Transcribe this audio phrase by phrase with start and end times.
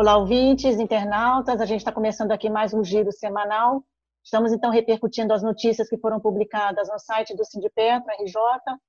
[0.00, 1.60] Olá, ouvintes, internautas.
[1.60, 3.84] A gente está começando aqui mais um giro semanal.
[4.24, 8.40] Estamos então repercutindo as notícias que foram publicadas no site do Sindipetro RJ,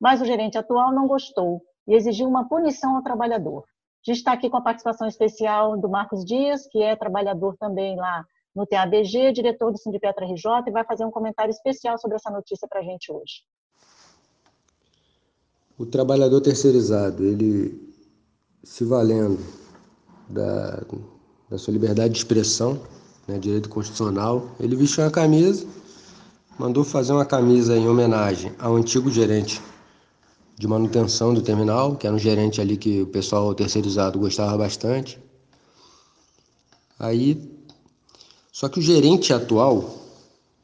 [0.00, 3.64] Mas o gerente atual não gostou e exigiu uma punição ao trabalhador.
[4.06, 7.94] A gente está aqui com a participação especial do Marcos Dias, que é trabalhador também
[7.96, 8.24] lá
[8.56, 12.66] no TABG, diretor do Sindipetra RJ, e vai fazer um comentário especial sobre essa notícia
[12.66, 13.42] para a gente hoje.
[15.78, 17.94] O trabalhador terceirizado, ele
[18.62, 19.38] se valendo
[20.28, 20.82] da,
[21.50, 22.80] da sua liberdade de expressão,
[23.26, 24.54] né, direito constitucional.
[24.60, 25.66] Ele vestiu uma camisa,
[26.56, 29.60] mandou fazer uma camisa em homenagem ao antigo gerente
[30.56, 35.18] de manutenção do terminal, que era um gerente ali que o pessoal terceirizado gostava bastante.
[36.98, 37.50] Aí,
[38.52, 39.98] só que o gerente atual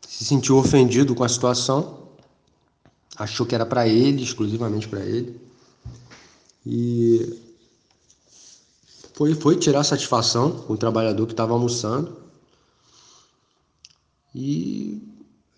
[0.07, 2.11] se sentiu ofendido com a situação,
[3.17, 5.41] achou que era para ele, exclusivamente para ele.
[6.65, 7.46] E
[9.17, 12.15] foi, foi tirar satisfação com o trabalhador que estava almoçando.
[14.35, 15.03] E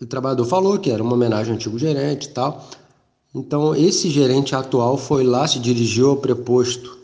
[0.01, 2.65] o trabalhador falou que era uma homenagem ao antigo gerente e tal.
[3.35, 6.97] Então, esse gerente atual foi lá, se dirigiu ao preposto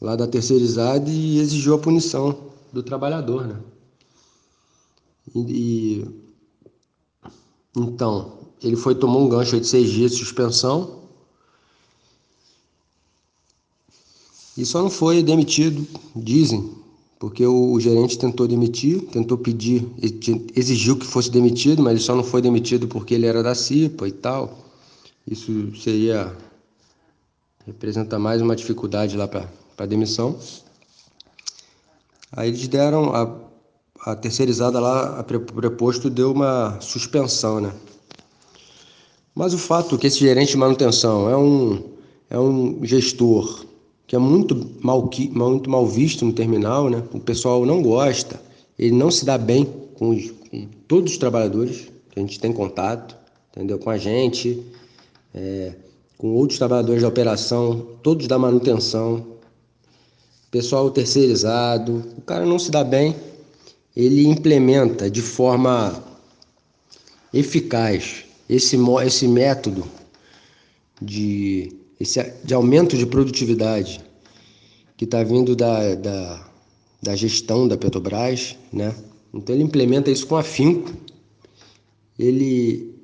[0.00, 2.38] lá da terceirizada e exigiu a punição
[2.72, 3.56] do trabalhador, né?
[5.34, 6.06] E,
[7.76, 10.97] então, ele foi tomar um gancho de seis dias de suspensão
[14.58, 15.86] E só não foi demitido,
[16.16, 16.68] dizem,
[17.16, 19.88] porque o, o gerente tentou demitir, tentou pedir,
[20.52, 24.08] exigiu que fosse demitido, mas ele só não foi demitido porque ele era da CIPA
[24.08, 24.58] e tal.
[25.24, 26.36] Isso seria
[27.64, 30.36] representa mais uma dificuldade lá para a demissão.
[32.32, 33.32] Aí eles deram a,
[34.10, 37.72] a terceirizada lá, a preposto deu uma suspensão, né?
[39.36, 41.84] Mas o fato é que esse gerente de manutenção é um,
[42.28, 43.67] é um gestor
[44.08, 47.02] que é muito mal, muito mal visto no terminal, né?
[47.12, 48.40] O pessoal não gosta,
[48.78, 52.50] ele não se dá bem com, os, com todos os trabalhadores que a gente tem
[52.50, 53.14] contato,
[53.52, 53.78] entendeu?
[53.78, 54.64] Com a gente,
[55.34, 55.74] é,
[56.16, 59.26] com outros trabalhadores da operação, todos da manutenção,
[60.50, 63.14] pessoal terceirizado, o cara não se dá bem,
[63.94, 66.02] ele implementa de forma
[67.34, 69.84] eficaz esse, esse método
[71.00, 74.00] de esse de aumento de produtividade
[74.96, 76.48] que está vindo da, da,
[77.02, 78.94] da, gestão da Petrobras, né?
[79.32, 80.92] Então ele implementa isso com afinco.
[82.18, 82.94] Ele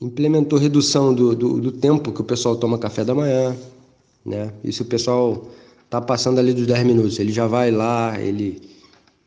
[0.00, 3.56] implementou redução do, do, do tempo que o pessoal toma café da manhã,
[4.24, 4.52] né?
[4.70, 5.46] Se o pessoal
[5.88, 8.60] tá passando ali dos 10 minutos, ele já vai lá, ele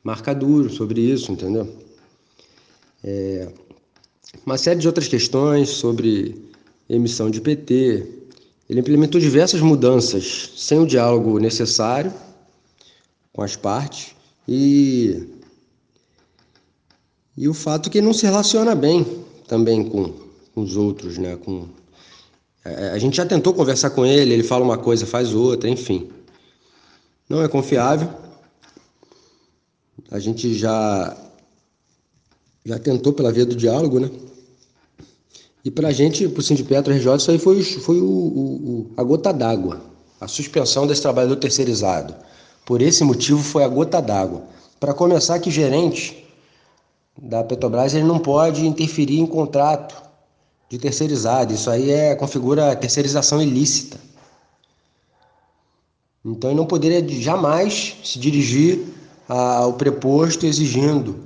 [0.03, 1.67] marca duro sobre isso, entendeu?
[3.03, 3.51] É,
[4.45, 6.35] uma série de outras questões sobre
[6.89, 8.18] emissão de PT,
[8.69, 12.13] ele implementou diversas mudanças sem o diálogo necessário
[13.33, 14.15] com as partes
[14.47, 15.27] e,
[17.35, 20.13] e o fato que ele não se relaciona bem também com,
[20.53, 21.35] com os outros, né?
[21.35, 21.67] Com,
[22.63, 26.07] é, a gente já tentou conversar com ele, ele fala uma coisa, faz outra, enfim.
[27.27, 28.09] Não é confiável.
[30.11, 31.17] A gente já
[32.63, 34.11] já tentou pela via do diálogo, né?
[35.69, 39.03] E para a gente, para o Sindipetro RJ, isso aí foi, foi o, o, a
[39.03, 39.79] gota d'água,
[40.19, 42.15] a suspensão desse trabalhador terceirizado.
[42.65, 44.41] Por esse motivo foi a gota d'água.
[44.79, 46.25] Para começar, que gerente
[47.21, 49.95] da Petrobras ele não pode interferir em contrato
[50.67, 51.53] de terceirizado.
[51.53, 53.99] Isso aí é configura terceirização ilícita.
[56.25, 58.87] Então ele não poderia jamais se dirigir
[59.27, 61.25] ao preposto exigindo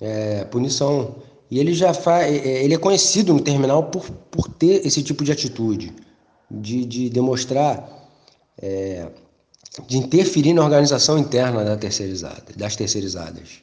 [0.00, 1.16] é, punição
[1.50, 5.02] e ele já faz, é, é, ele é conhecido no terminal por, por ter esse
[5.02, 5.92] tipo de atitude,
[6.50, 8.08] de, de demonstrar,
[8.60, 9.08] é,
[9.86, 13.60] de interferir na organização interna da terceirizada, das terceirizadas.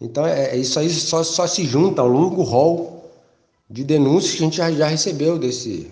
[0.00, 3.10] Então, é, é, isso aí só, só se junta ao longo rol
[3.70, 5.90] de denúncias que a gente já, já recebeu desse,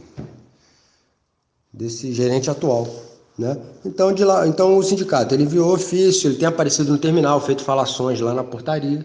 [1.73, 2.89] desse gerente atual.
[3.39, 3.57] Né?
[3.85, 7.63] Então, de lá, então o sindicato ele enviou ofício, ele tem aparecido no terminal, feito
[7.63, 9.05] falações lá na portaria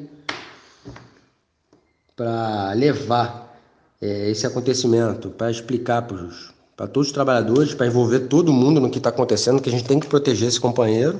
[2.15, 3.59] para levar
[4.01, 6.01] é, esse acontecimento, para explicar
[6.75, 9.83] para todos os trabalhadores, para envolver todo mundo no que está acontecendo, que a gente
[9.83, 11.19] tem que proteger esse companheiro,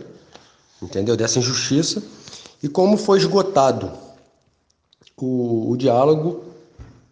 [0.82, 1.16] entendeu?
[1.16, 2.02] Dessa injustiça.
[2.64, 3.92] E como foi esgotado
[5.18, 6.44] o, o diálogo,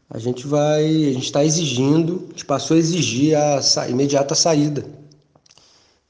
[0.10, 4.34] a gente vai, a gente está exigindo, a gente passou a exigir a, a imediata
[4.34, 4.84] saída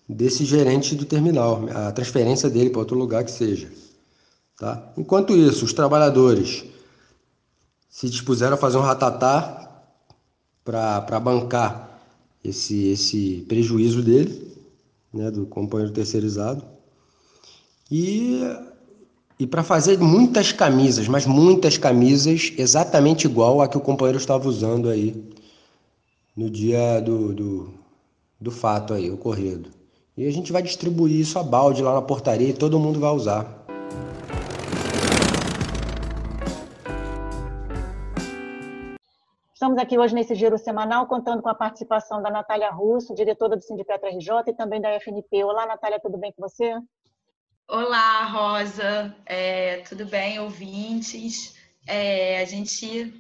[0.07, 3.69] desse gerente do terminal, a transferência dele para outro lugar que seja.
[4.57, 4.92] Tá?
[4.98, 6.63] Enquanto isso, os trabalhadores
[8.00, 9.84] se dispuseram a fazer um ratatá
[10.63, 12.00] para bancar
[12.42, 14.57] esse, esse prejuízo dele,
[15.13, 16.63] né, do companheiro terceirizado.
[17.92, 18.40] E,
[19.38, 24.48] e para fazer muitas camisas, mas muitas camisas exatamente igual a que o companheiro estava
[24.48, 25.22] usando aí
[26.38, 27.74] no dia do, do,
[28.40, 29.72] do fato aí, ocorrido.
[30.16, 33.12] E a gente vai distribuir isso a balde lá na portaria e todo mundo vai
[33.12, 33.59] usar.
[39.80, 43.64] Estamos aqui hoje nesse giro semanal contando com a participação da Natália Russo, diretora do
[43.64, 45.42] Sindicato RJ e também da FNP.
[45.46, 46.78] Olá, Natália, tudo bem com você?
[47.66, 49.16] Olá, Rosa.
[49.26, 51.56] É, tudo bem, ouvintes?
[51.88, 53.14] É, a gente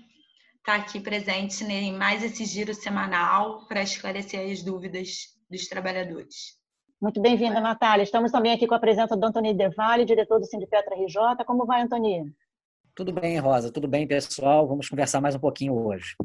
[0.57, 6.57] está aqui presente em mais esse giro semanal para esclarecer as dúvidas dos trabalhadores.
[7.01, 8.03] Muito bem-vinda, Natália.
[8.03, 11.45] Estamos também aqui com a presença do Antônio Devale, diretor do Sindipetra RJ.
[11.45, 12.29] Como vai, Antônio?
[12.93, 13.71] Tudo bem, Rosa.
[13.71, 14.67] Tudo bem, pessoal.
[14.67, 16.17] Vamos conversar mais um pouquinho hoje.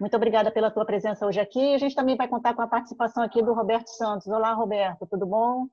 [0.00, 1.74] Muito obrigada pela tua presença hoje aqui.
[1.74, 4.26] A gente também vai contar com a participação aqui do Roberto Santos.
[4.28, 5.06] Olá, Roberto.
[5.06, 5.66] Tudo bom?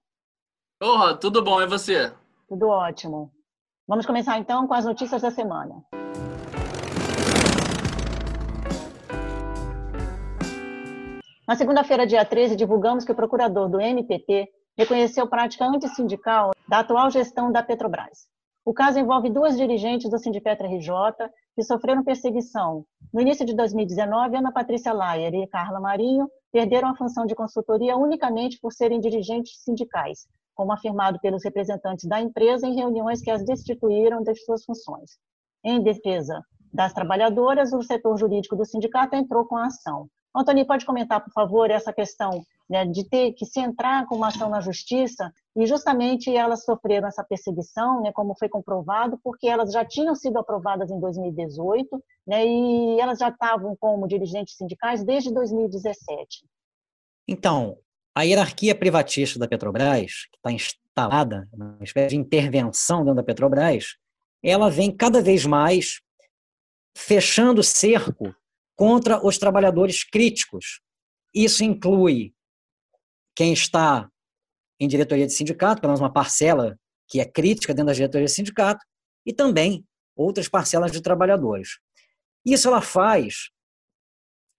[0.83, 1.61] Olá, tudo bom.
[1.61, 2.11] E você?
[2.49, 3.31] Tudo ótimo.
[3.87, 5.81] Vamos começar então com as notícias da semana.
[11.47, 17.09] Na segunda-feira, dia 13, divulgamos que o procurador do MPT reconheceu prática antissindical da atual
[17.09, 18.27] gestão da Petrobras.
[18.67, 20.91] O caso envolve duas dirigentes do Sindipetra RJ
[21.55, 22.83] que sofreram perseguição.
[23.13, 27.95] No início de 2019, Ana Patrícia Laier e Carla Marinho perderam a função de consultoria
[27.95, 33.41] unicamente por serem dirigentes sindicais, como afirmado pelos representantes da empresa em reuniões que as
[33.45, 35.11] destituíram de suas funções.
[35.63, 36.43] Em defesa
[36.73, 40.09] das trabalhadoras, o setor jurídico do sindicato entrou com a ação.
[40.35, 42.31] Antônio, pode comentar, por favor, essa questão
[42.69, 47.07] né, de ter que se entrar com uma ação na justiça e justamente elas sofreram
[47.07, 52.45] essa perseguição, né, como foi comprovado, porque elas já tinham sido aprovadas em 2018 né,
[52.45, 56.45] e elas já estavam como dirigentes sindicais desde 2017.
[57.27, 57.77] Então,
[58.15, 63.95] a hierarquia privatista da Petrobras, que está instalada, uma espécie de intervenção dentro da Petrobras,
[64.43, 66.01] ela vem cada vez mais
[66.97, 68.35] fechando cerco
[68.75, 70.81] contra os trabalhadores críticos.
[71.33, 72.33] Isso inclui
[73.37, 74.09] quem está
[74.79, 76.75] em diretoria de sindicato, pelo menos uma parcela
[77.07, 78.83] que é crítica dentro da diretoria de sindicato,
[79.23, 79.85] e também
[80.15, 81.77] outras parcelas de trabalhadores.
[82.43, 83.51] Isso ela faz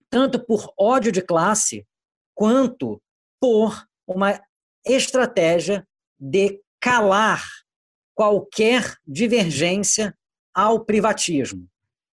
[0.08, 1.84] tanto por ódio de classe,
[2.34, 3.02] quanto
[3.40, 4.40] por uma
[4.86, 5.84] estratégia
[6.16, 7.44] de calar
[8.14, 10.16] qualquer divergência
[10.54, 11.68] ao privatismo.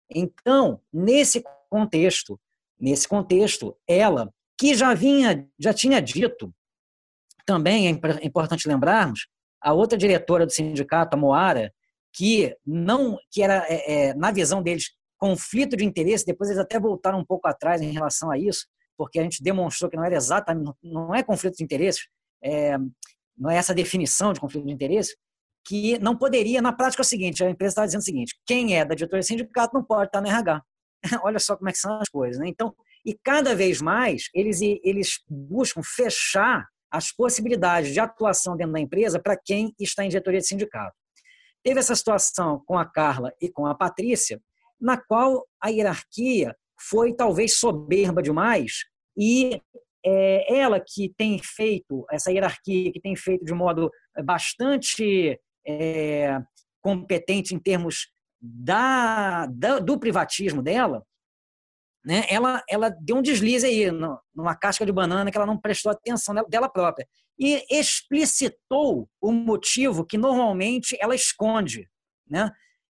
[0.10, 2.40] Então, nesse contexto.
[2.80, 6.54] Nesse contexto, ela, que já vinha, já tinha dito,
[7.46, 9.28] também é importante lembrarmos,
[9.62, 11.74] a outra diretora do sindicato, a Moara,
[12.14, 16.26] que não, que era é, é, na visão deles conflito de interesse.
[16.26, 19.90] Depois eles até voltaram um pouco atrás em relação a isso, porque a gente demonstrou
[19.90, 22.08] que não era exatamente, não é conflito de interesses,
[22.44, 22.78] é,
[23.38, 25.16] não é essa definição de conflito de interesse,
[25.68, 28.78] que não poderia, na prática é o seguinte, a empresa está dizendo o seguinte, quem
[28.78, 30.62] é da diretoria do sindicato não pode estar no RH.
[31.24, 32.48] Olha só como é que são as coisas, né?
[32.48, 32.74] Então,
[33.06, 39.20] e cada vez mais eles, eles buscam fechar as possibilidades de atuação dentro da empresa
[39.20, 40.96] para quem está em diretoria de sindicato.
[41.64, 44.42] Teve essa situação com a Carla e com a Patrícia,
[44.80, 48.84] na qual a hierarquia foi talvez soberba demais
[49.18, 49.62] e
[50.06, 53.90] é, ela que tem feito, essa hierarquia que tem feito de modo
[54.24, 56.40] bastante é,
[56.82, 58.08] competente em termos
[58.40, 61.04] da, da, do privatismo dela,
[62.06, 65.58] né, ela, ela deu um deslize aí no, numa casca de banana que ela não
[65.58, 67.08] prestou atenção dela própria
[67.38, 71.90] e explicitou o motivo que normalmente ela esconde,
[72.30, 72.52] né?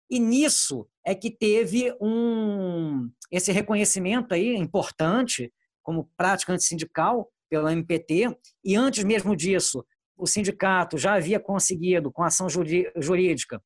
[0.09, 5.51] E nisso é que teve um esse reconhecimento aí importante
[5.83, 9.83] como prática antissindical pela MPT e antes mesmo disso
[10.17, 13.61] o sindicato já havia conseguido com ação jurídica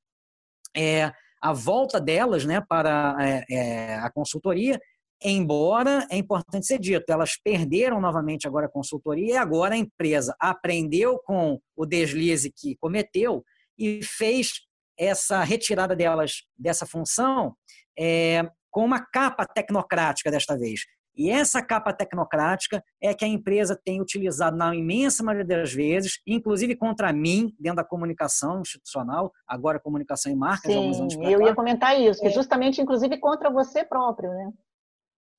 [0.75, 3.17] é, a volta delas né, para
[3.49, 4.79] é, a consultoria,
[5.23, 10.35] embora é importante ser dito, elas perderam novamente agora a consultoria e agora a empresa
[10.39, 13.43] aprendeu com o deslize que cometeu
[13.77, 14.61] e fez
[14.97, 17.55] essa retirada delas dessa função
[17.97, 20.81] é, com uma capa tecnocrática desta vez.
[21.15, 26.19] E essa capa tecnocrática é que a empresa tem utilizado na imensa maioria das vezes,
[26.25, 30.67] inclusive contra mim, dentro da comunicação institucional, agora comunicação e marca.
[30.67, 32.31] Sim, eu ia comentar isso, que é.
[32.31, 34.51] justamente, inclusive, contra você próprio, né?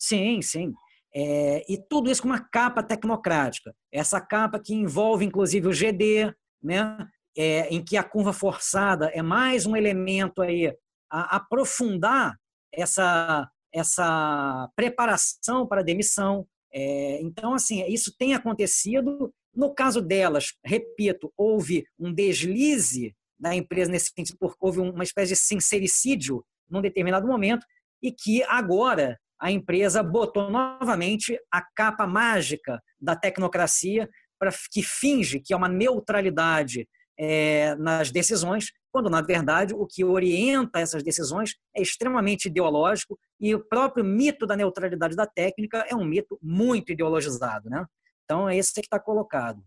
[0.07, 0.75] Sim, sim.
[1.15, 3.75] É, e tudo isso com uma capa tecnocrática.
[3.91, 7.09] Essa capa que envolve, inclusive, o GD, né?
[7.37, 10.73] É, em que a curva forçada é mais um elemento aí
[11.11, 12.37] a aprofundar
[12.73, 16.47] essa essa preparação para a demissão.
[16.73, 19.33] É, então, assim, isso tem acontecido.
[19.53, 25.33] No caso delas, repito, houve um deslize da empresa nesse sentido, porque houve uma espécie
[25.33, 27.67] de sincericídio num determinado momento,
[28.01, 35.41] e que agora a empresa botou novamente a capa mágica da tecnocracia para que finge
[35.41, 36.89] que é uma neutralidade
[37.19, 43.55] é, nas decisões, quando na verdade o que orienta essas decisões é extremamente ideológico e
[43.55, 47.85] o próprio mito da neutralidade da técnica é um mito muito ideologizado, né?
[48.25, 49.63] Então é esse que está colocado.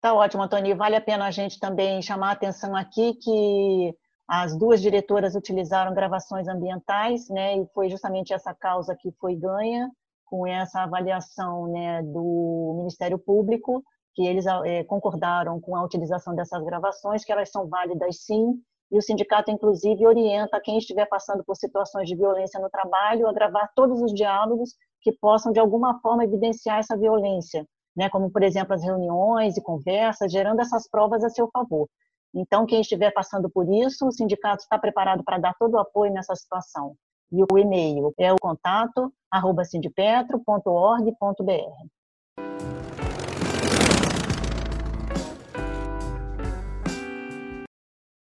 [0.00, 0.76] Tá ótimo, Antônio.
[0.76, 3.94] Vale a pena a gente também chamar a atenção aqui que
[4.28, 7.56] as duas diretoras utilizaram gravações ambientais, né?
[7.56, 9.90] E foi justamente essa causa que foi ganha
[10.26, 13.82] com essa avaliação, né, do Ministério Público
[14.18, 18.98] que eles é, concordaram com a utilização dessas gravações, que elas são válidas sim, e
[18.98, 23.70] o sindicato, inclusive, orienta quem estiver passando por situações de violência no trabalho a gravar
[23.76, 27.64] todos os diálogos que possam, de alguma forma, evidenciar essa violência,
[27.96, 28.08] né?
[28.08, 31.88] como, por exemplo, as reuniões e conversas, gerando essas provas a seu favor.
[32.34, 36.12] Então, quem estiver passando por isso, o sindicato está preparado para dar todo o apoio
[36.12, 36.94] nessa situação.
[37.32, 41.88] E o e-mail é o contato arroba sindipetro.org.br.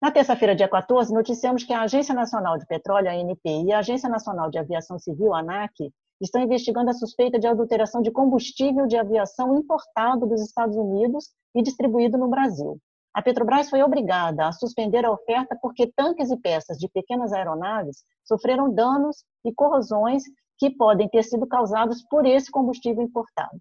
[0.02, 4.06] Na terça-feira, dia 14, noticiamos que a Agência Nacional de Petróleo, ANP, e a Agência
[4.06, 9.58] Nacional de Aviação Civil, ANAC, estão investigando a suspeita de adulteração de combustível de aviação
[9.58, 12.78] importado dos Estados Unidos e distribuído no Brasil.
[13.14, 18.04] A Petrobras foi obrigada a suspender a oferta porque tanques e peças de pequenas aeronaves
[18.24, 20.24] sofreram danos e corrosões
[20.58, 23.56] que podem ter sido causados por esse combustível importado.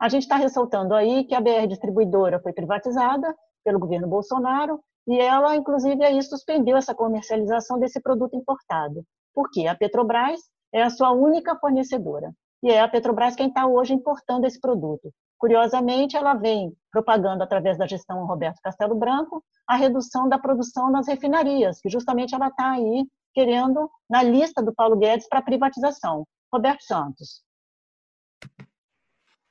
[0.00, 3.34] A gente está ressaltando aí que a BR Distribuidora foi privatizada
[3.64, 9.04] pelo governo Bolsonaro e ela, inclusive, aí suspendeu essa comercialização desse produto importado.
[9.34, 10.40] Porque a Petrobras
[10.72, 12.32] é a sua única fornecedora.
[12.62, 15.12] E é a Petrobras quem está hoje importando esse produto.
[15.38, 21.08] Curiosamente, ela vem propagando através da gestão Roberto Castelo Branco a redução da produção nas
[21.08, 26.26] refinarias, que justamente ela está aí querendo na lista do Paulo Guedes para privatização.
[26.52, 27.42] Roberto Santos.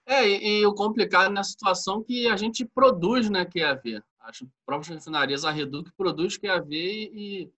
[0.05, 4.03] É, e, o complicado na situação que a gente produz, né, que é a ver
[4.19, 7.51] as próprias refinarias, a Reduc produz QAV e,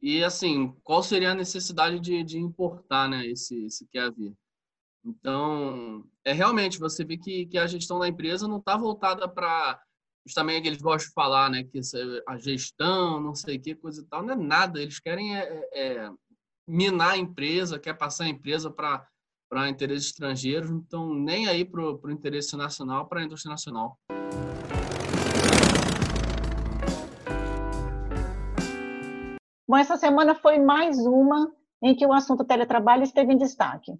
[0.00, 4.34] e assim, qual seria a necessidade de, de importar né, esse, esse QAV?
[5.04, 9.80] Então, é realmente, você vê que, que a gestão da empresa não está voltada para
[10.26, 11.80] justamente eles gostam de falar, né, que
[12.26, 15.68] a gestão, não sei o que, coisa e tal, não é nada, eles querem é,
[15.72, 16.10] é, é
[16.68, 19.06] minar a empresa, quer passar a empresa para
[19.48, 23.98] para interesses estrangeiros, então nem aí para o interesse nacional, para a indústria nacional.
[29.66, 31.50] Bom, essa semana foi mais uma
[31.82, 33.92] em que o assunto teletrabalho esteve em destaque.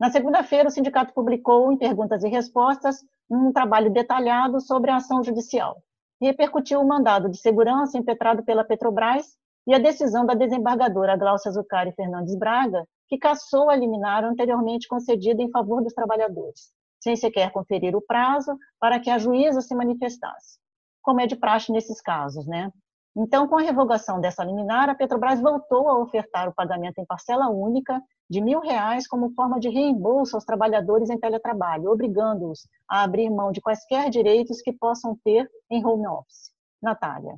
[0.00, 5.22] Na segunda-feira, o sindicato publicou, em perguntas e respostas, um trabalho detalhado sobre a ação
[5.22, 5.76] judicial.
[6.18, 11.92] Repercutiu o mandado de segurança impetrado pela Petrobras e a decisão da desembargadora Glaucia Zucari
[11.92, 17.94] Fernandes Braga, que cassou a liminar anteriormente concedida em favor dos trabalhadores, sem sequer conferir
[17.94, 20.58] o prazo para que a juíza se manifestasse,
[21.02, 22.72] como é de praxe nesses casos, né?
[23.22, 27.50] Então, com a revogação dessa liminar, a Petrobras voltou a ofertar o pagamento em parcela
[27.50, 33.28] única de mil reais como forma de reembolso aos trabalhadores em teletrabalho, obrigando-os a abrir
[33.28, 36.50] mão de quaisquer direitos que possam ter em home office.
[36.80, 37.36] Natália.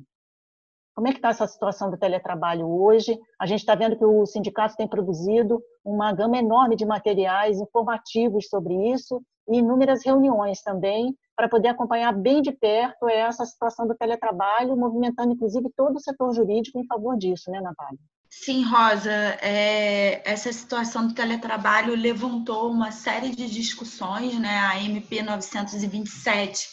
[0.95, 3.19] Como é que está essa situação do teletrabalho hoje?
[3.37, 8.47] A gente está vendo que o sindicato tem produzido uma gama enorme de materiais informativos
[8.47, 13.95] sobre isso e inúmeras reuniões também para poder acompanhar bem de perto essa situação do
[13.95, 17.99] teletrabalho, movimentando inclusive todo o setor jurídico em favor disso, né, Natália?
[18.29, 24.57] Sim, Rosa, é, essa situação do teletrabalho levantou uma série de discussões, né?
[24.59, 26.67] A MP 927,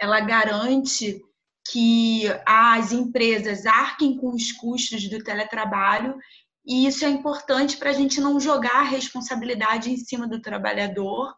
[0.00, 1.22] ela garante
[1.70, 6.16] que as empresas arquem com os custos do teletrabalho,
[6.66, 11.34] e isso é importante para a gente não jogar a responsabilidade em cima do trabalhador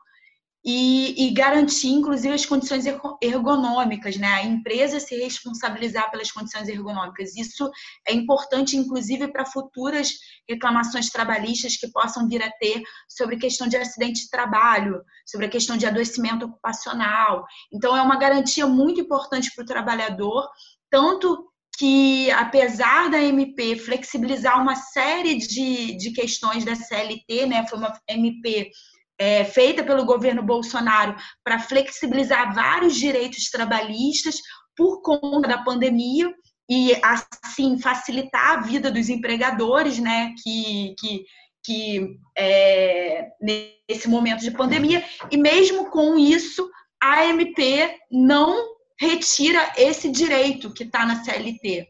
[0.64, 2.87] e, e, garantir, inclusive, as condições
[3.21, 4.28] ergonômicas, né?
[4.28, 7.37] A empresa se responsabilizar pelas condições ergonômicas.
[7.37, 7.71] Isso
[8.09, 10.14] é importante, inclusive, para futuras
[10.49, 15.50] reclamações trabalhistas que possam vir a ter sobre questão de acidente de trabalho, sobre a
[15.50, 17.44] questão de adoecimento ocupacional.
[17.71, 20.49] Então, é uma garantia muito importante para o trabalhador,
[20.90, 27.66] tanto que, apesar da MP flexibilizar uma série de, de questões da CLT, né?
[27.68, 28.71] Foi uma MP
[29.18, 34.37] é, feita pelo governo Bolsonaro para flexibilizar vários direitos trabalhistas
[34.76, 36.33] por conta da pandemia
[36.68, 41.25] e assim facilitar a vida dos empregadores, né, que, que,
[41.62, 46.68] que é, nesse momento de pandemia e mesmo com isso
[47.02, 51.88] a MP não retira esse direito que está na CLT.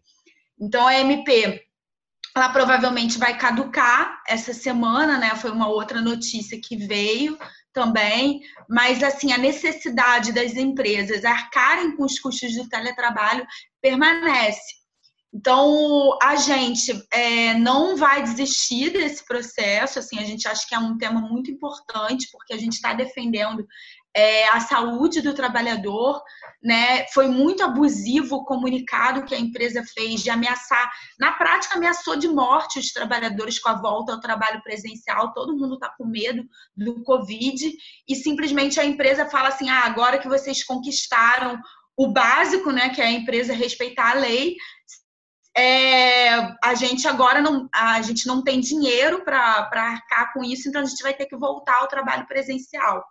[0.60, 1.63] Então a MP
[2.34, 5.34] ela provavelmente vai caducar essa semana, né?
[5.36, 7.38] Foi uma outra notícia que veio
[7.72, 13.46] também, mas assim a necessidade das empresas arcarem com os custos do teletrabalho
[13.80, 14.84] permanece.
[15.32, 19.98] Então a gente é, não vai desistir desse processo.
[19.98, 23.66] Assim, a gente acha que é um tema muito importante porque a gente está defendendo
[24.16, 26.22] é, a saúde do trabalhador,
[26.62, 27.04] né?
[27.08, 32.28] Foi muito abusivo o comunicado que a empresa fez de ameaçar, na prática ameaçou de
[32.28, 35.32] morte os trabalhadores com a volta ao trabalho presencial.
[35.34, 36.44] Todo mundo está com medo
[36.76, 37.72] do Covid
[38.08, 41.60] e simplesmente a empresa fala assim: ah, agora que vocês conquistaram
[41.96, 42.90] o básico, né?
[42.90, 44.54] Que é a empresa respeitar a lei.
[45.56, 50.82] É, a gente agora não, a gente não tem dinheiro para arcar com isso, então
[50.82, 53.04] a gente vai ter que voltar ao trabalho presencial.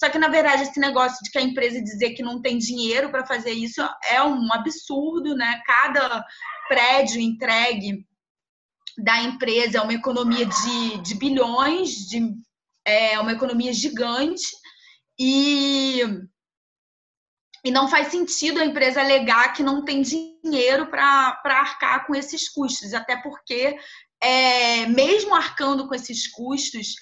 [0.00, 3.10] Só que, na verdade, esse negócio de que a empresa dizer que não tem dinheiro
[3.10, 5.60] para fazer isso é um absurdo, né?
[5.66, 6.24] Cada
[6.68, 8.06] prédio entregue
[8.96, 12.34] da empresa é uma economia de, de bilhões, de,
[12.82, 14.46] é uma economia gigante,
[15.18, 16.00] e,
[17.62, 22.48] e não faz sentido a empresa alegar que não tem dinheiro para arcar com esses
[22.48, 23.76] custos, até porque,
[24.22, 26.94] é, mesmo arcando com esses custos,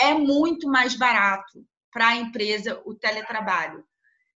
[0.00, 1.62] é muito mais barato
[1.96, 3.82] para a empresa o teletrabalho.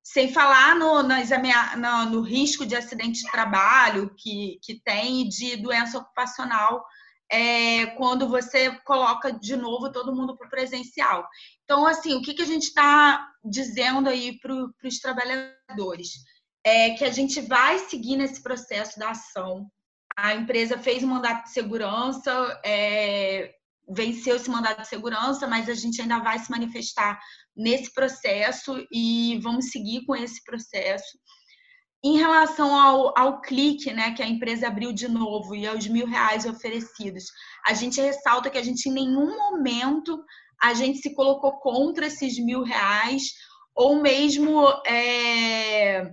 [0.02, 1.28] Sem falar no, nas
[1.76, 6.82] no, no risco de acidente de trabalho que, que tem de doença ocupacional
[7.30, 11.28] é, quando você coloca de novo todo mundo para o presencial.
[11.64, 16.12] Então, assim, o que, que a gente está dizendo aí para os trabalhadores?
[16.64, 19.70] É que a gente vai seguir nesse processo da ação.
[20.16, 23.54] A empresa fez um mandato de segurança, é,
[23.90, 27.20] venceu esse mandato de segurança, mas a gente ainda vai se manifestar
[27.56, 31.18] nesse processo e vamos seguir com esse processo.
[32.02, 36.06] Em relação ao, ao clique, né, que a empresa abriu de novo e aos mil
[36.06, 37.24] reais oferecidos,
[37.66, 40.18] a gente ressalta que a gente em nenhum momento
[40.62, 43.32] a gente se colocou contra esses mil reais
[43.74, 46.10] ou mesmo é,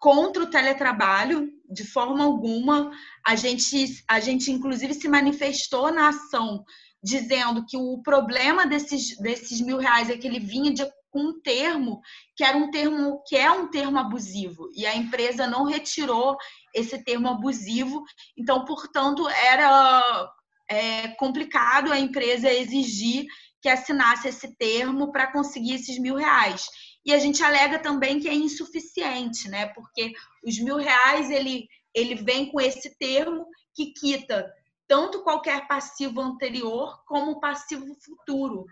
[0.00, 2.90] contra o teletrabalho de forma alguma.
[3.26, 6.64] A gente, a gente inclusive se manifestou na ação
[7.04, 10.82] dizendo que o problema desses, desses mil reais é que ele vinha de
[11.14, 12.00] um termo
[12.34, 16.36] que era um termo que é um termo abusivo e a empresa não retirou
[16.74, 18.02] esse termo abusivo,
[18.36, 20.32] então, portanto, era
[20.68, 23.26] é, complicado a empresa exigir
[23.60, 26.66] que assinasse esse termo para conseguir esses mil reais.
[27.04, 29.66] E a gente alega também que é insuficiente, né?
[29.66, 30.12] Porque
[30.44, 34.50] os mil reais ele, ele vem com esse termo que quita
[34.86, 38.66] tanto qualquer passivo anterior como passivo futuro.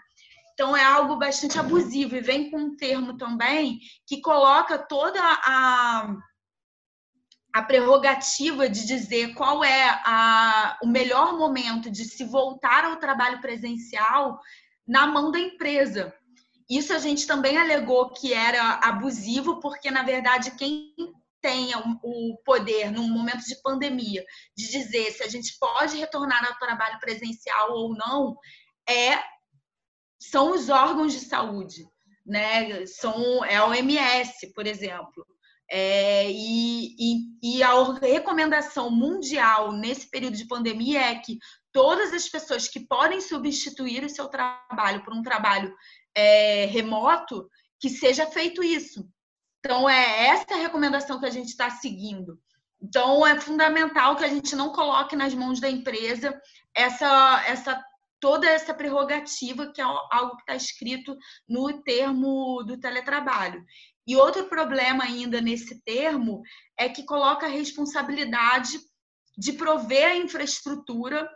[0.52, 6.14] Então é algo bastante abusivo e vem com um termo também que coloca toda a,
[7.52, 13.40] a prerrogativa de dizer qual é a, o melhor momento de se voltar ao trabalho
[13.40, 14.40] presencial
[14.86, 16.14] na mão da empresa.
[16.68, 20.94] Isso a gente também alegou que era abusivo, porque, na verdade, quem
[21.42, 24.24] tenha o poder, num momento de pandemia,
[24.56, 28.36] de dizer se a gente pode retornar ao trabalho presencial ou não,
[28.88, 29.20] é
[30.18, 31.84] são os órgãos de saúde,
[32.24, 32.86] né?
[32.86, 35.26] São, é a OMS, por exemplo.
[35.68, 41.38] É, e, e, e a recomendação mundial nesse período de pandemia é que
[41.72, 45.74] todas as pessoas que podem substituir o seu trabalho por um trabalho
[46.14, 47.48] é, remoto,
[47.80, 49.08] que seja feito isso.
[49.64, 52.36] Então, é essa recomendação que a gente está seguindo.
[52.82, 56.36] Então, é fundamental que a gente não coloque nas mãos da empresa
[56.74, 57.84] essa, essa
[58.18, 61.16] toda essa prerrogativa, que é algo que está escrito
[61.48, 63.64] no termo do teletrabalho.
[64.04, 66.42] E outro problema ainda nesse termo
[66.76, 68.80] é que coloca a responsabilidade
[69.38, 71.28] de prover a infraestrutura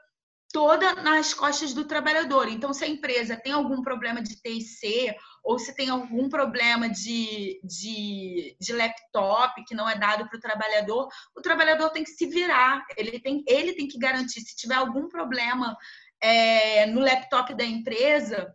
[0.53, 2.49] toda nas costas do trabalhador.
[2.49, 5.15] Então, se a empresa tem algum problema de TIC
[5.47, 10.41] ou se tem algum problema de, de, de laptop que não é dado para o
[10.41, 14.41] trabalhador, o trabalhador tem que se virar, ele tem, ele tem que garantir.
[14.41, 15.77] Se tiver algum problema
[16.21, 18.53] é, no laptop da empresa,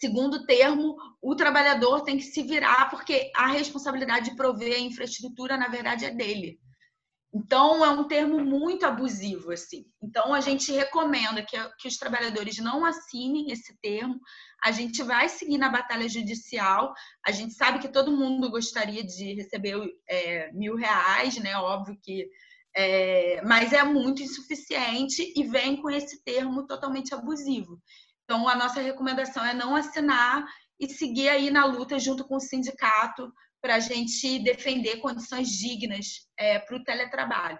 [0.00, 5.58] segundo termo, o trabalhador tem que se virar, porque a responsabilidade de prover a infraestrutura,
[5.58, 6.58] na verdade, é dele.
[7.34, 9.84] Então, é um termo muito abusivo, assim.
[10.00, 14.20] Então, a gente recomenda que, que os trabalhadores não assinem esse termo.
[14.62, 16.94] A gente vai seguir na batalha judicial.
[17.26, 19.76] A gente sabe que todo mundo gostaria de receber
[20.08, 21.56] é, mil reais, né?
[21.56, 22.28] Óbvio que.
[22.76, 27.80] É, mas é muito insuficiente e vem com esse termo totalmente abusivo.
[28.22, 30.44] Então, a nossa recomendação é não assinar
[30.78, 33.32] e seguir aí na luta junto com o sindicato
[33.64, 37.58] para a gente defender condições dignas é, para o teletrabalho.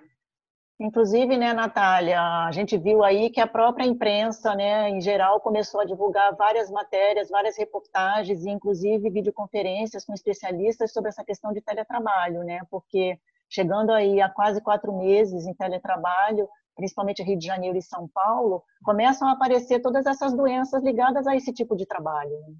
[0.78, 5.80] Inclusive, né, Natália, a gente viu aí que a própria imprensa, né, em geral, começou
[5.80, 11.62] a divulgar várias matérias, várias reportagens, e inclusive videoconferências com especialistas sobre essa questão de
[11.62, 17.78] teletrabalho, né, porque chegando aí a quase quatro meses em teletrabalho, principalmente Rio de Janeiro
[17.78, 22.38] e São Paulo, começam a aparecer todas essas doenças ligadas a esse tipo de trabalho.
[22.40, 22.54] Né?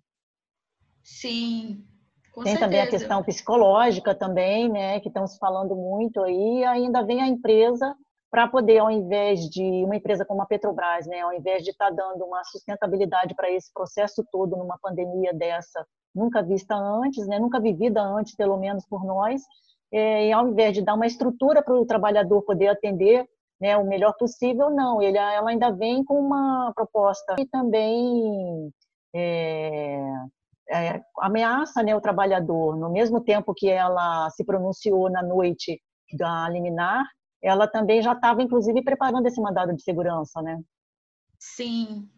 [1.03, 1.85] Sim,
[2.35, 2.66] com Tem certeza.
[2.66, 7.23] também a questão psicológica também, né, que estão se falando muito aí, e ainda vem
[7.23, 7.94] a empresa
[8.29, 11.90] para poder, ao invés de uma empresa como a Petrobras, né, ao invés de estar
[11.90, 17.38] tá dando uma sustentabilidade para esse processo todo numa pandemia dessa, nunca vista antes, né,
[17.38, 19.40] nunca vivida antes, pelo menos por nós,
[19.92, 23.25] é, e ao invés de dar uma estrutura para o trabalhador poder atender
[23.61, 28.73] né, o melhor possível, não, ele, ela ainda vem com uma proposta e também
[29.14, 30.03] é,
[30.70, 35.81] é, ameaça né, o trabalhador, no mesmo tempo que ela se pronunciou na noite
[36.16, 37.05] da liminar,
[37.42, 40.61] ela também já estava, inclusive, preparando esse mandado de segurança, né?
[41.38, 42.09] Sim.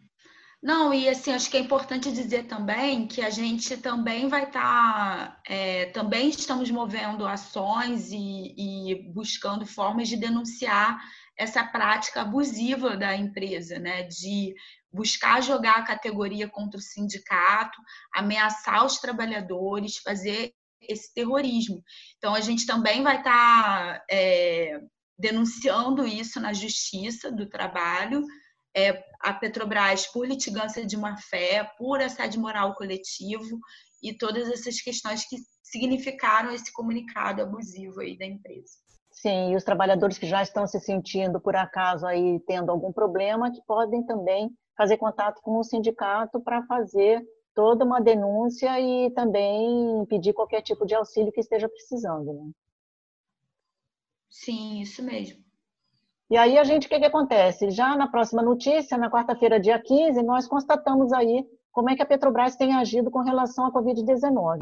[0.63, 5.31] Não, e assim, acho que é importante dizer também que a gente também vai estar,
[5.31, 10.99] tá, é, também estamos movendo ações e, e buscando formas de denunciar
[11.37, 14.03] essa prática abusiva da empresa, né?
[14.03, 14.55] De
[14.91, 17.79] buscar jogar a categoria contra o sindicato,
[18.13, 21.83] ameaçar os trabalhadores, fazer esse terrorismo.
[22.17, 24.79] Então, a gente também vai estar tá, é,
[25.17, 28.23] denunciando isso na Justiça do Trabalho,
[28.75, 33.59] é, a Petrobras por litigância de má-fé, por assédio moral coletivo
[34.03, 38.73] e todas essas questões que significaram esse comunicado abusivo aí da empresa.
[39.11, 43.51] Sim, e os trabalhadores que já estão se sentindo, por acaso, aí tendo algum problema,
[43.51, 50.05] que podem também fazer contato com o sindicato para fazer toda uma denúncia e também
[50.05, 52.31] pedir qualquer tipo de auxílio que esteja precisando.
[52.31, 52.51] Né?
[54.29, 55.43] Sim, isso mesmo.
[56.29, 57.71] E aí a gente, o que, que acontece?
[57.71, 62.05] Já na próxima notícia, na quarta-feira, dia 15, nós constatamos aí como é que a
[62.05, 64.59] Petrobras tem agido com relação à Covid-19.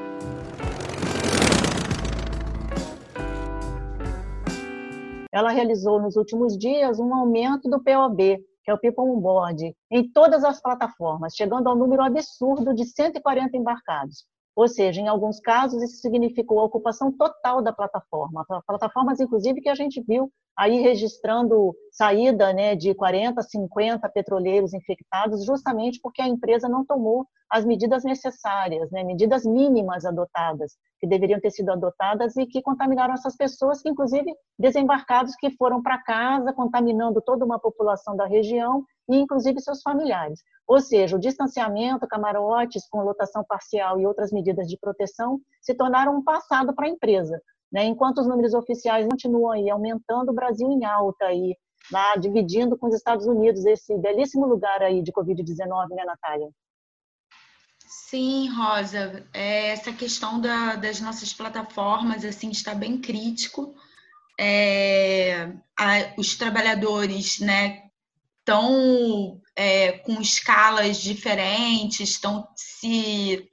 [5.31, 9.75] Ela realizou nos últimos dias um aumento do POB, que é o People On Board,
[9.91, 14.25] em todas as plataformas, chegando ao número absurdo de 140 embarcados.
[14.55, 18.45] Ou seja, em alguns casos, isso significou a ocupação total da plataforma.
[18.65, 25.45] Plataformas, inclusive, que a gente viu aí registrando saída né, de 40, 50 petroleiros infectados,
[25.45, 31.39] justamente porque a empresa não tomou as medidas necessárias, né, medidas mínimas adotadas, que deveriam
[31.39, 36.53] ter sido adotadas e que contaminaram essas pessoas, que inclusive desembarcados que foram para casa,
[36.53, 40.41] contaminando toda uma população da região e inclusive seus familiares.
[40.67, 46.15] Ou seja, o distanciamento, camarotes com lotação parcial e outras medidas de proteção se tornaram
[46.15, 47.39] um passado para a empresa.
[47.75, 47.83] Né?
[47.87, 51.57] Enquanto os números oficiais continuam aí aumentando, o Brasil em alta aí,
[51.91, 56.47] lá dividindo com os Estados Unidos esse belíssimo lugar aí de Covid-19, né, Natália?
[57.85, 63.75] Sim, Rosa, é, essa questão da, das nossas plataformas assim está bem crítico.
[64.39, 67.89] É, a, os trabalhadores, né,
[68.39, 73.51] estão é, com escalas diferentes, estão se,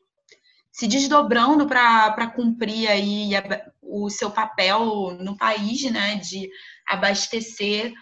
[0.73, 3.31] se desdobrando para cumprir aí
[3.83, 6.49] o seu papel no país, né, de
[6.89, 7.93] abastecer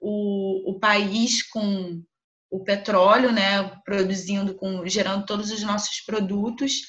[0.00, 2.00] o, o país com
[2.48, 6.82] o petróleo, né, produzindo, com, gerando todos os nossos produtos.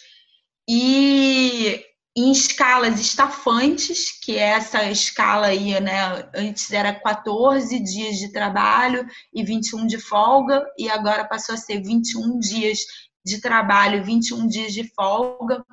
[0.69, 1.83] E
[2.15, 6.29] em escalas estafantes, que é essa escala aí, né?
[6.35, 11.81] Antes era 14 dias de trabalho e 21 de folga, e agora passou a ser
[11.81, 12.79] 21 dias
[13.25, 15.63] de trabalho e 21 dias de folga.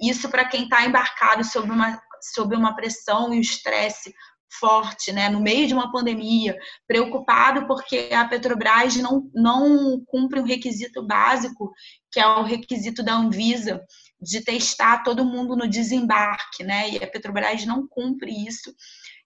[0.00, 2.00] Isso para quem está embarcado sob uma,
[2.34, 4.14] sob uma pressão e o estresse
[4.58, 10.44] forte, né, no meio de uma pandemia, preocupado porque a Petrobras não, não cumpre um
[10.44, 11.72] requisito básico,
[12.10, 13.80] que é o requisito da Anvisa,
[14.20, 18.74] de testar todo mundo no desembarque, né, e a Petrobras não cumpre isso.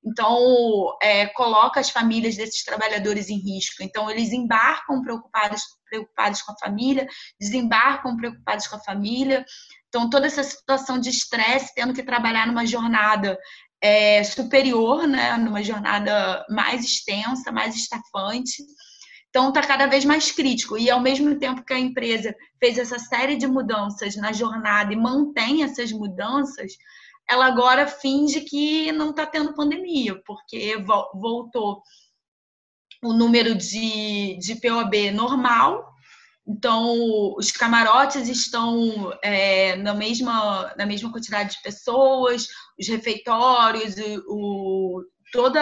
[0.05, 3.83] Então, é, coloca as famílias desses trabalhadores em risco.
[3.83, 7.07] Então, eles embarcam preocupados, preocupados com a família,
[7.41, 9.45] desembarcam preocupados com a família.
[9.89, 13.39] Então, toda essa situação de estresse, tendo que trabalhar numa jornada
[13.81, 18.63] é, superior, né, numa jornada mais extensa, mais estafante.
[19.29, 20.77] Então, está cada vez mais crítico.
[20.77, 24.97] E, ao mesmo tempo que a empresa fez essa série de mudanças na jornada e
[24.97, 26.73] mantém essas mudanças,
[27.29, 30.77] ela agora finge que não está tendo pandemia, porque
[31.15, 31.83] voltou
[33.03, 35.93] o número de, de POB normal,
[36.47, 43.95] então, os camarotes estão é, na, mesma, na mesma quantidade de pessoas, os refeitórios,
[44.27, 45.61] o, toda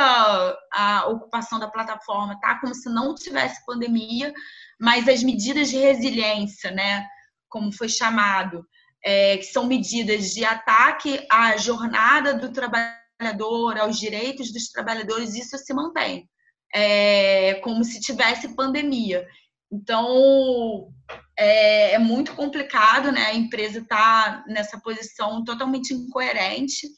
[0.73, 4.33] a ocupação da plataforma está como se não tivesse pandemia,
[4.81, 7.07] mas as medidas de resiliência, né,
[7.49, 8.67] como foi chamado,
[9.05, 15.57] é, que são medidas de ataque à jornada do trabalhador, aos direitos dos trabalhadores, isso
[15.59, 16.29] se mantém,
[16.75, 19.27] é, como se tivesse pandemia.
[19.73, 20.93] Então,
[21.39, 23.27] é, é muito complicado, né?
[23.27, 26.89] A empresa está nessa posição totalmente incoerente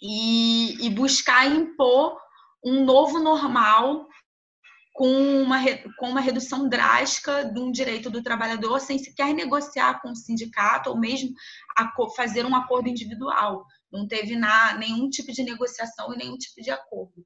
[0.00, 2.18] e, e buscar impor
[2.64, 4.06] um novo normal
[4.92, 5.08] com
[5.42, 5.58] uma,
[5.96, 10.90] com uma redução drástica de um direito do trabalhador sem sequer negociar com o sindicato
[10.90, 11.32] ou mesmo
[12.14, 13.64] fazer um acordo individual.
[13.90, 17.24] Não teve na, nenhum tipo de negociação e nenhum tipo de acordo.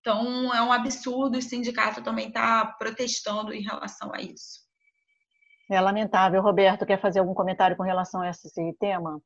[0.00, 4.66] Então, é um absurdo, o sindicato também está protestando em relação a isso.
[5.70, 6.40] É lamentável.
[6.40, 8.48] Roberto, quer fazer algum comentário com relação a esse
[8.78, 9.20] tema?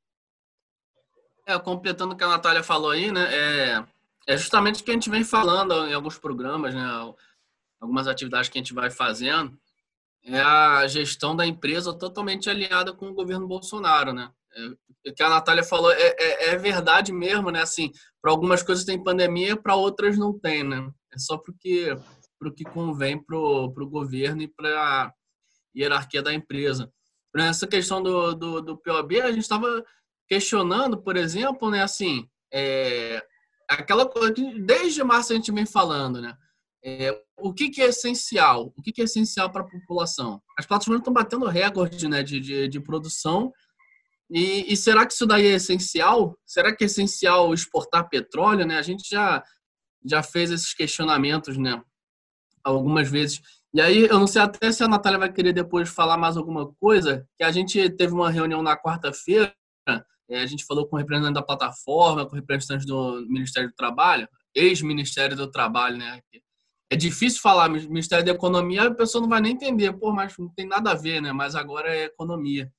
[1.47, 3.27] É, completando o que a Natália falou aí, né?
[3.31, 3.85] É,
[4.27, 6.83] é justamente o que a gente vem falando em alguns programas, né?
[7.81, 9.59] Algumas atividades que a gente vai fazendo.
[10.23, 14.31] É a gestão da empresa totalmente alinhada com o governo Bolsonaro, né?
[14.55, 14.67] É,
[15.11, 17.63] o que a Natália falou é, é, é verdade mesmo, né?
[17.63, 17.91] Assim,
[18.21, 20.91] para algumas coisas tem pandemia, para outras não tem, né?
[21.13, 21.97] É só porque
[22.43, 25.13] o que convém para o governo e para
[25.77, 26.91] hierarquia da empresa.
[27.35, 29.85] Nessa questão do, do, do POB, a gente estava
[30.29, 33.23] questionando, por exemplo, né, assim, é,
[33.69, 36.37] aquela coisa que desde março a gente vem falando, né?
[36.83, 38.73] É, o que, que, é essencial?
[38.77, 40.41] O que, que é essencial para a população?
[40.59, 43.53] As plataformas estão batendo recorde né, de, de, de produção
[44.31, 46.39] e, e, será que isso daí é essencial?
[46.47, 48.65] Será que é essencial exportar petróleo?
[48.65, 48.79] Né?
[48.79, 49.43] A gente já,
[50.05, 51.83] já fez esses questionamentos né?
[52.63, 53.41] algumas vezes.
[53.75, 56.73] E aí, eu não sei até se a Natália vai querer depois falar mais alguma
[56.75, 59.53] coisa, que a gente teve uma reunião na quarta-feira,
[60.31, 63.75] é, a gente falou com o representante da plataforma, com o representante do Ministério do
[63.75, 66.21] Trabalho, ex-Ministério do Trabalho, né?
[66.93, 70.49] É difícil falar Ministério da Economia, a pessoa não vai nem entender, pô, mas não
[70.49, 71.33] tem nada a ver, né?
[71.33, 72.71] Mas agora é economia.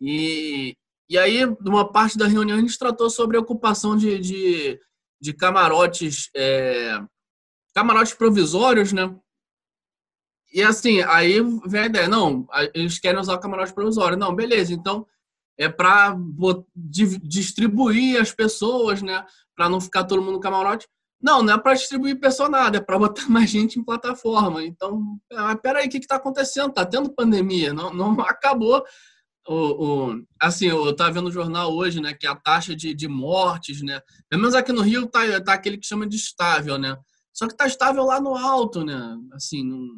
[0.00, 0.74] E,
[1.08, 4.80] e aí, numa parte da reunião, a gente tratou sobre a ocupação de, de,
[5.20, 6.98] de camarotes, é,
[7.74, 9.14] camarotes provisórios, né?
[10.50, 14.16] E assim, aí vem a ideia, não, eles querem usar o camarote provisório.
[14.16, 15.06] Não, beleza, então
[15.58, 16.16] é para
[16.74, 19.26] distribuir as pessoas, né?
[19.54, 20.88] Para não ficar todo mundo no camarote.
[21.20, 24.64] Não, não é para distribuir pessoa nada, é para botar mais gente em plataforma.
[24.64, 26.72] Então, ah, peraí, o que está acontecendo?
[26.72, 28.84] Tá tendo pandemia, não, não acabou
[29.48, 33.08] o, o, assim, eu estava vendo no jornal hoje, né, que a taxa de, de
[33.08, 36.96] mortes, né, pelo menos aqui no Rio tá, tá aquele que chama de estável, né,
[37.32, 39.88] só que tá estável lá no alto, né, assim, não,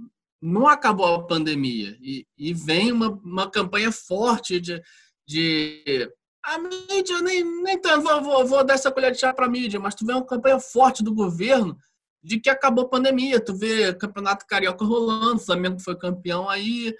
[0.41, 4.83] não acabou a pandemia e, e vem uma, uma campanha forte de,
[5.27, 6.11] de
[6.45, 9.81] a mídia nem, nem tanto, vou, vou, dar essa colher de chá para a mídia,
[9.81, 11.77] mas tu vê uma campanha forte do governo
[12.23, 16.95] de que acabou a pandemia, tu vê campeonato carioca rolando, Flamengo foi campeão aí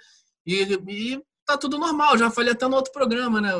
[0.45, 2.17] e, e tá tudo normal.
[2.17, 3.53] Já falei até no outro programa, né?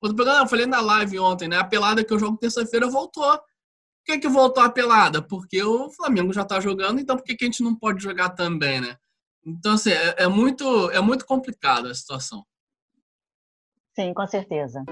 [0.00, 1.58] Outro programa, eu falei na live ontem, né?
[1.58, 3.36] A pelada que eu jogo terça-feira voltou.
[3.38, 5.20] Por que, que voltou a pelada?
[5.20, 8.30] Porque o Flamengo já tá jogando, então por que, que a gente não pode jogar
[8.30, 8.96] também, né?
[9.44, 12.44] Então, assim, é, é muito, é muito complicado a situação.
[14.00, 14.82] Sim, com certeza.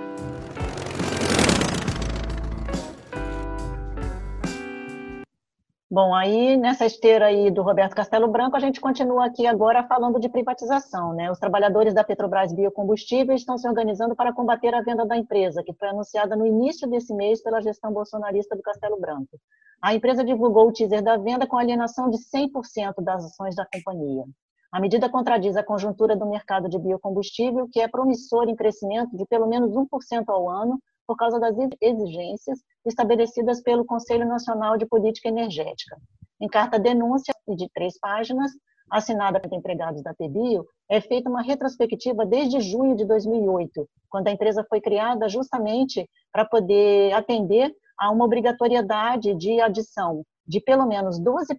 [5.91, 10.21] Bom, aí nessa esteira aí do Roberto Castelo Branco, a gente continua aqui agora falando
[10.21, 11.31] de privatização, né?
[11.31, 15.73] Os trabalhadores da Petrobras Biocombustíveis estão se organizando para combater a venda da empresa, que
[15.73, 19.41] foi anunciada no início desse mês pela gestão bolsonarista do Castelo Branco.
[19.81, 24.25] A empresa divulgou o teaser da venda com alienação de 100% das ações da companhia.
[24.71, 29.25] A medida contradiz a conjuntura do mercado de biocombustível, que é promissor em crescimento de
[29.25, 35.29] pelo menos 1% ao ano, por causa das exigências estabelecidas pelo Conselho Nacional de Política
[35.29, 35.97] Energética.
[36.39, 38.53] Em carta denúncia de três páginas,
[38.91, 44.33] assinada pelos empregados da TBio, é feita uma retrospectiva desde junho de 2008, quando a
[44.33, 51.21] empresa foi criada justamente para poder atender a uma obrigatoriedade de adição de pelo menos
[51.21, 51.55] 12%.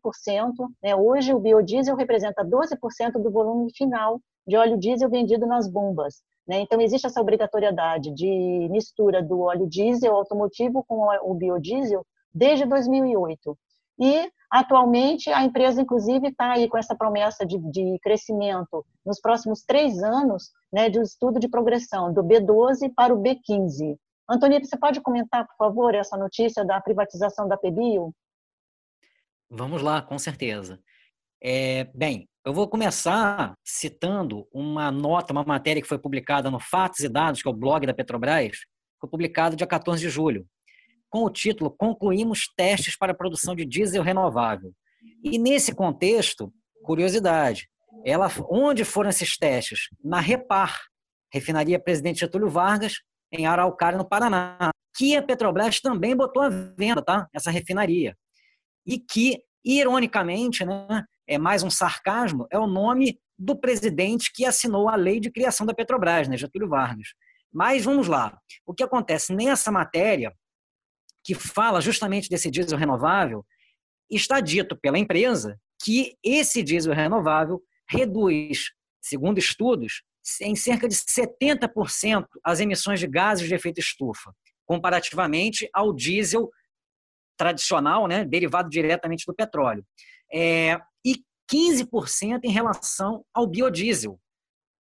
[0.84, 0.96] Né?
[0.96, 6.24] Hoje, o biodiesel representa 12% do volume final de óleo diesel vendido nas bombas.
[6.48, 6.62] Né?
[6.62, 13.56] Então, existe essa obrigatoriedade de mistura do óleo diesel automotivo com o biodiesel desde 2008.
[14.02, 19.62] E, atualmente, a empresa, inclusive, está aí com essa promessa de, de, crescimento nos próximos
[19.64, 23.98] três anos, né, de estudo de progressão do B12 para o B15.
[24.28, 28.14] Antônio, você pode comentar, por favor, essa notícia da privatização da PBio?
[29.50, 30.80] Vamos lá, com certeza.
[31.42, 37.00] É, bem, eu vou começar citando uma nota, uma matéria que foi publicada no Fatos
[37.00, 38.60] e Dados, que é o blog da Petrobras,
[39.00, 40.46] foi publicado dia 14 de julho,
[41.10, 44.72] com o título Concluímos testes para a produção de diesel renovável.
[45.24, 47.70] E nesse contexto, curiosidade,
[48.06, 49.90] ela, onde foram esses testes?
[50.04, 50.78] Na Repar,
[51.34, 52.96] refinaria Presidente Getúlio Vargas,
[53.32, 57.28] em Araucária, no Paraná, que a Petrobras também botou à venda, tá?
[57.34, 58.16] Essa refinaria.
[58.86, 64.90] E que, ironicamente, né, é mais um sarcasmo, é o nome do presidente que assinou
[64.90, 67.10] a lei de criação da Petrobras, né, Getúlio Vargas.
[67.52, 68.38] Mas vamos lá.
[68.66, 70.34] O que acontece nessa matéria,
[71.24, 73.46] que fala justamente desse diesel renovável,
[74.10, 80.04] está dito pela empresa que esse diesel renovável reduz, segundo estudos,
[80.42, 84.34] em cerca de 70% as emissões de gases de efeito estufa,
[84.66, 86.50] comparativamente ao diesel
[87.40, 89.86] tradicional, né, derivado diretamente do petróleo
[90.32, 94.20] é, e 15% em relação ao biodiesel,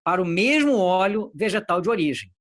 [0.03, 2.31] para o mesmo óleo vegetal de origem.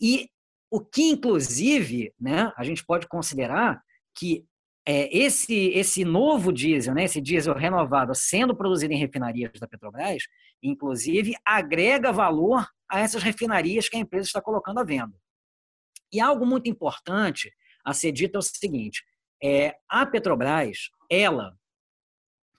[0.00, 0.28] E
[0.70, 3.80] o que, inclusive, né, a gente pode considerar
[4.14, 4.44] que
[4.86, 10.24] é, esse, esse novo diesel, né, esse diesel renovável sendo produzido em refinarias da Petrobras,
[10.62, 15.14] inclusive, agrega valor a essas refinarias que a empresa está colocando à venda.
[16.12, 17.52] E algo muito importante
[17.84, 19.04] a ser dito é o seguinte:
[19.42, 21.56] é, a Petrobras, ela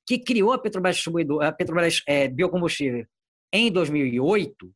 [0.05, 1.03] que criou a Petrobras,
[1.41, 3.05] a Petrobras é, Biocombustível
[3.51, 4.73] em 2008,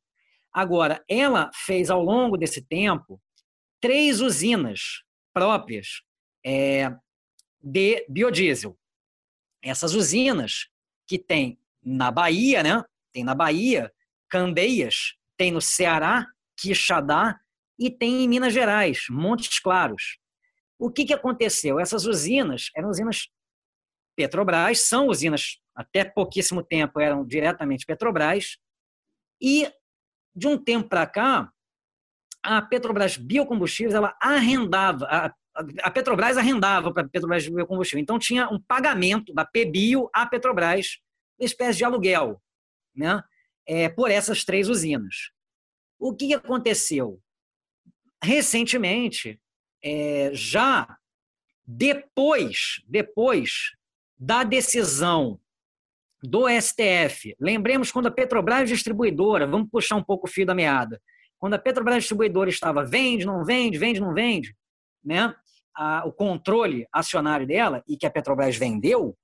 [0.51, 3.21] agora, ela fez ao longo desse tempo
[3.79, 6.01] três usinas próprias
[6.45, 6.93] é,
[7.61, 8.77] de biodiesel.
[9.61, 10.67] Essas usinas
[11.07, 12.83] que tem na Bahia, né?
[13.13, 13.91] Tem na Bahia,
[14.29, 16.25] Candeias, tem no Ceará,
[16.57, 17.39] Quixadá
[17.79, 20.17] e tem em Minas Gerais, Montes Claros.
[20.77, 21.79] O que, que aconteceu?
[21.79, 23.29] Essas usinas eram usinas
[24.15, 28.57] Petrobras, são usinas, até pouquíssimo tempo eram diretamente Petrobras,
[29.41, 29.69] e
[30.33, 31.51] de um tempo para cá,
[32.41, 35.33] a Petrobras Biocombustíveis, ela arrendava, a,
[35.81, 40.99] a Petrobras arrendava para a Petrobras Biocombustível, então tinha um pagamento da PBio à Petrobras,
[41.39, 42.41] uma espécie de aluguel,
[42.95, 43.21] né,
[43.65, 45.31] é, por essas três usinas.
[45.99, 47.21] O que aconteceu?
[48.23, 49.39] Recentemente,
[49.85, 50.97] é, já
[51.65, 53.75] depois, depois
[54.17, 55.39] da decisão
[56.23, 60.99] do STF, lembremos quando a Petrobras Distribuidora, vamos puxar um pouco o fio da meada,
[61.37, 64.55] quando a Petrobras Distribuidora estava vende, não vende, vende, não vende,
[65.03, 65.35] né?
[65.75, 69.15] A, o controle acionário dela e que a Petrobras vendeu,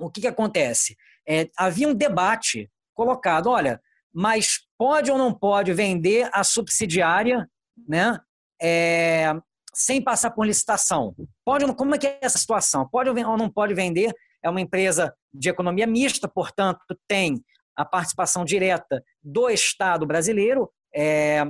[0.00, 0.96] o que, que acontece?
[1.28, 3.80] É, havia um debate colocado, olha,
[4.12, 7.48] mas pode ou não pode vender a subsidiária,
[7.86, 8.18] né?
[8.60, 9.32] É,
[9.74, 11.14] sem passar por licitação.
[11.44, 12.88] Pode, como é que é essa situação?
[12.88, 14.12] Pode ou não pode vender?
[14.42, 17.42] É uma empresa de economia mista, portanto, tem
[17.76, 20.70] a participação direta do Estado brasileiro.
[20.94, 21.44] É...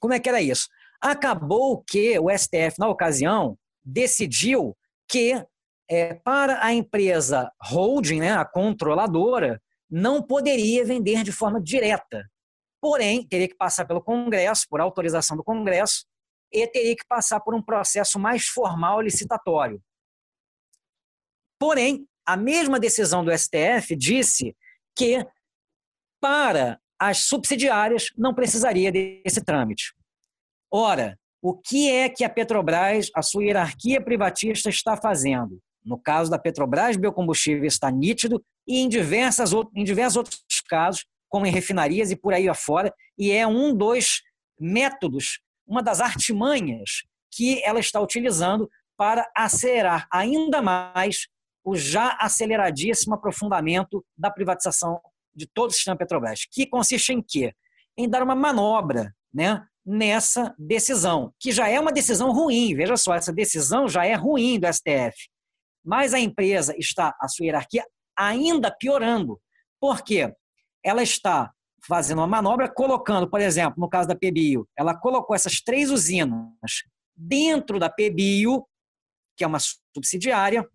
[0.00, 0.68] Como é que era isso?
[1.00, 4.76] Acabou que o STF, na ocasião, decidiu
[5.08, 5.44] que
[5.90, 12.28] é, para a empresa holding, né, a controladora, não poderia vender de forma direta.
[12.80, 16.06] Porém, teria que passar pelo Congresso, por autorização do Congresso,
[16.52, 19.82] e teria que passar por um processo mais formal licitatório.
[21.58, 24.56] Porém, a mesma decisão do STF disse
[24.96, 25.26] que
[26.20, 29.94] para as subsidiárias não precisaria desse trâmite.
[30.70, 35.60] Ora, o que é que a Petrobras, a sua hierarquia privatista, está fazendo?
[35.84, 41.46] No caso da Petrobras Biocombustíveis está nítido e em, diversas, em diversos outros casos, como
[41.46, 44.22] em refinarias e por aí afora, e é um dos
[44.58, 51.28] métodos, uma das artimanhas que ela está utilizando para acelerar ainda mais
[51.64, 55.00] o já aceleradíssimo aprofundamento da privatização
[55.34, 57.52] de todo o sistema Petrobras, que consiste em quê?
[57.96, 62.74] Em dar uma manobra né, nessa decisão, que já é uma decisão ruim.
[62.74, 65.28] Veja só, essa decisão já é ruim do STF.
[65.84, 67.84] Mas a empresa está, a sua hierarquia,
[68.16, 69.40] ainda piorando.
[69.80, 70.32] Por quê?
[70.84, 71.52] Ela está
[71.86, 76.82] fazendo uma manobra, colocando, por exemplo, no caso da PBio, ela colocou essas três usinas
[77.16, 78.66] dentro da PBio,
[79.36, 79.58] que é uma
[79.94, 80.68] subsidiária,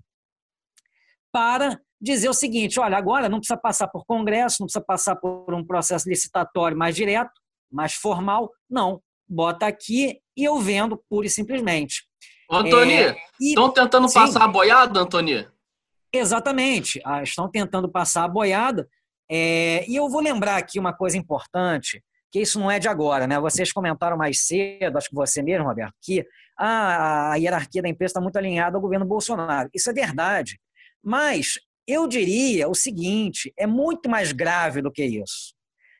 [1.31, 5.53] para dizer o seguinte: olha, agora não precisa passar por Congresso, não precisa passar por
[5.53, 7.31] um processo licitatório mais direto,
[7.71, 9.01] mais formal, não.
[9.25, 12.03] Bota aqui e eu vendo pura e simplesmente.
[12.51, 15.51] Antônio, é, estão tentando sim, passar a boiada, Antônio?
[16.11, 18.87] Exatamente, ah, estão tentando passar a boiada.
[19.29, 23.27] É, e eu vou lembrar aqui uma coisa importante, que isso não é de agora,
[23.27, 23.39] né?
[23.39, 26.25] Vocês comentaram mais cedo, acho que você mesmo, Roberto, que
[26.57, 29.69] ah, a hierarquia da empresa está muito alinhada ao governo Bolsonaro.
[29.73, 30.59] Isso é verdade.
[31.03, 35.53] Mas eu diria o seguinte: é muito mais grave do que isso.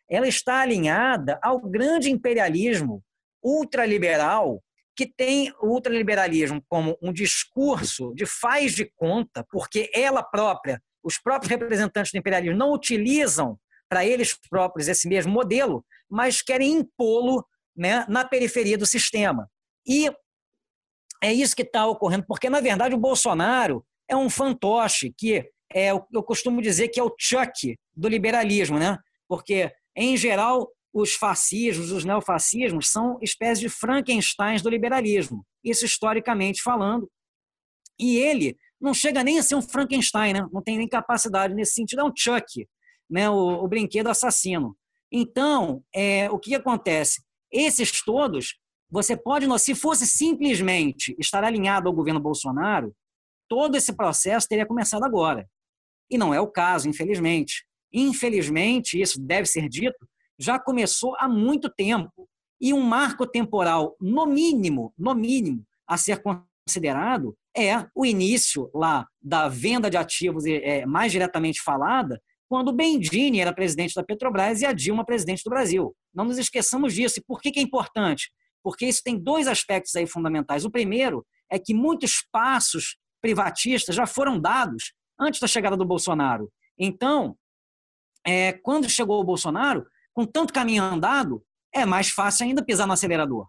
[0.09, 3.03] Ela está alinhada ao grande imperialismo
[3.43, 4.61] ultraliberal
[4.95, 11.17] que tem o ultraliberalismo como um discurso de faz de conta, porque ela própria, os
[11.17, 17.45] próprios representantes do imperialismo não utilizam para eles próprios esse mesmo modelo, mas querem impô-lo
[17.75, 19.49] né, na periferia do sistema.
[19.85, 20.11] E
[21.21, 25.91] é isso que está ocorrendo, porque, na verdade, o Bolsonaro é um fantoche que é,
[25.91, 28.97] eu costumo dizer que é o Chuck do liberalismo, né?
[29.27, 35.45] Porque, em geral, os fascismos, os neofascismos, são espécies de Frankensteins do liberalismo.
[35.63, 37.09] Isso historicamente falando.
[37.97, 40.45] E ele não chega nem a ser um Frankenstein, né?
[40.51, 42.67] não tem nem capacidade nesse sentido, é um Chuck,
[43.09, 43.29] né?
[43.29, 44.75] o, o brinquedo assassino.
[45.09, 47.23] Então, é, o que acontece?
[47.49, 48.59] Esses todos,
[48.89, 52.93] você pode, se fosse simplesmente estar alinhado ao governo Bolsonaro,
[53.47, 55.47] todo esse processo teria começado agora.
[56.11, 57.65] E não é o caso, infelizmente.
[57.93, 59.97] Infelizmente, isso deve ser dito,
[60.37, 62.27] já começou há muito tempo.
[62.59, 66.21] E um marco temporal, no mínimo, no mínimo, a ser
[66.65, 72.73] considerado é o início lá da venda de ativos é, mais diretamente falada, quando o
[72.73, 75.95] Bendini era presidente da Petrobras e a Dilma presidente do Brasil.
[76.13, 77.19] Não nos esqueçamos disso.
[77.19, 78.31] E por que, que é importante?
[78.63, 80.65] Porque isso tem dois aspectos aí fundamentais.
[80.65, 86.51] O primeiro é que muitos passos privatistas já foram dados antes da chegada do Bolsonaro.
[86.77, 87.35] Então,
[88.25, 91.43] é, quando chegou o Bolsonaro, com tanto caminho andado,
[91.73, 93.47] é mais fácil ainda pisar no acelerador.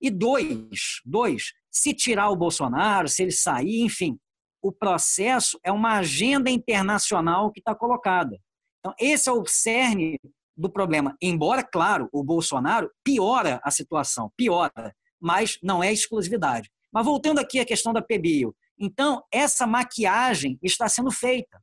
[0.00, 4.18] E dois, dois, se tirar o Bolsonaro, se ele sair, enfim,
[4.62, 8.38] o processo é uma agenda internacional que está colocada.
[8.78, 10.20] Então, esse é o cerne
[10.56, 11.16] do problema.
[11.20, 16.70] Embora, claro, o Bolsonaro piora a situação, piora, mas não é exclusividade.
[16.92, 21.62] Mas voltando aqui à questão da PBio, então, essa maquiagem está sendo feita.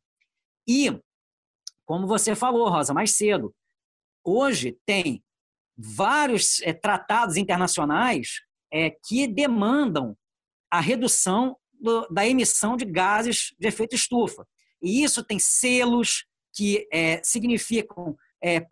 [0.67, 0.89] E,
[1.85, 3.53] como você falou, Rosa, mais cedo,
[4.23, 5.23] hoje tem
[5.77, 8.41] vários é, tratados internacionais
[8.71, 10.15] é, que demandam
[10.71, 14.45] a redução do, da emissão de gases de efeito estufa.
[14.81, 18.65] E isso tem selos que é, significam é,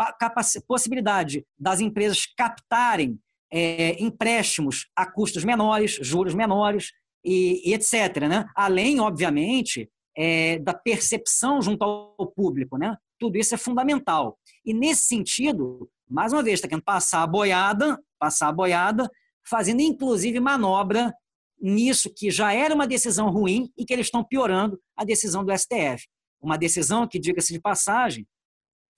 [0.67, 3.19] possibilidade das empresas captarem
[3.51, 6.91] é, empréstimos a custos menores, juros menores,
[7.27, 8.27] e, e etc.
[8.29, 8.47] Né?
[8.55, 12.77] Além, obviamente, é, da percepção junto ao público.
[12.77, 12.95] Né?
[13.19, 14.39] Tudo isso é fundamental.
[14.65, 19.09] E nesse sentido, mais uma vez, está querendo passar a boiada, passar a boiada,
[19.49, 21.13] fazendo inclusive manobra
[21.59, 25.55] nisso que já era uma decisão ruim e que eles estão piorando a decisão do
[25.57, 26.07] STF.
[26.39, 28.27] Uma decisão que, diga-se de passagem,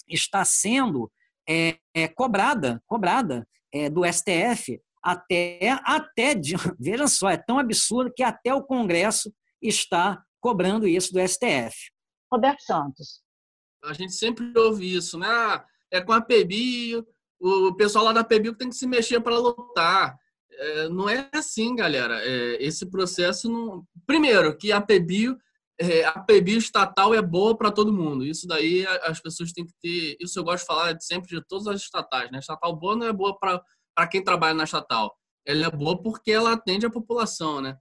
[0.08, 1.12] está sendo
[1.47, 6.36] é, é, cobrada, cobrada é, do STF até, até
[6.78, 11.91] veja só, é tão absurdo que até o Congresso está cobrando isso do STF.
[12.32, 13.22] Roberto Santos.
[13.84, 15.28] A gente sempre ouve isso, né?
[15.28, 17.04] Ah, é com a PEBI,
[17.39, 20.18] o pessoal lá da PEBI tem que se mexer para lutar.
[20.52, 22.20] É, não é assim, galera.
[22.24, 23.86] É, esse processo não.
[24.06, 25.36] Primeiro, que a PEBI,
[25.80, 28.26] é, a PEBI estatal é boa para todo mundo.
[28.26, 30.18] Isso daí as pessoas têm que ter.
[30.20, 32.39] Isso eu gosto de falar sempre de todas as estatais, né?
[32.39, 35.16] Estatal boa não é boa para quem trabalha na estatal.
[35.45, 37.78] Ela é boa porque ela atende a população, né?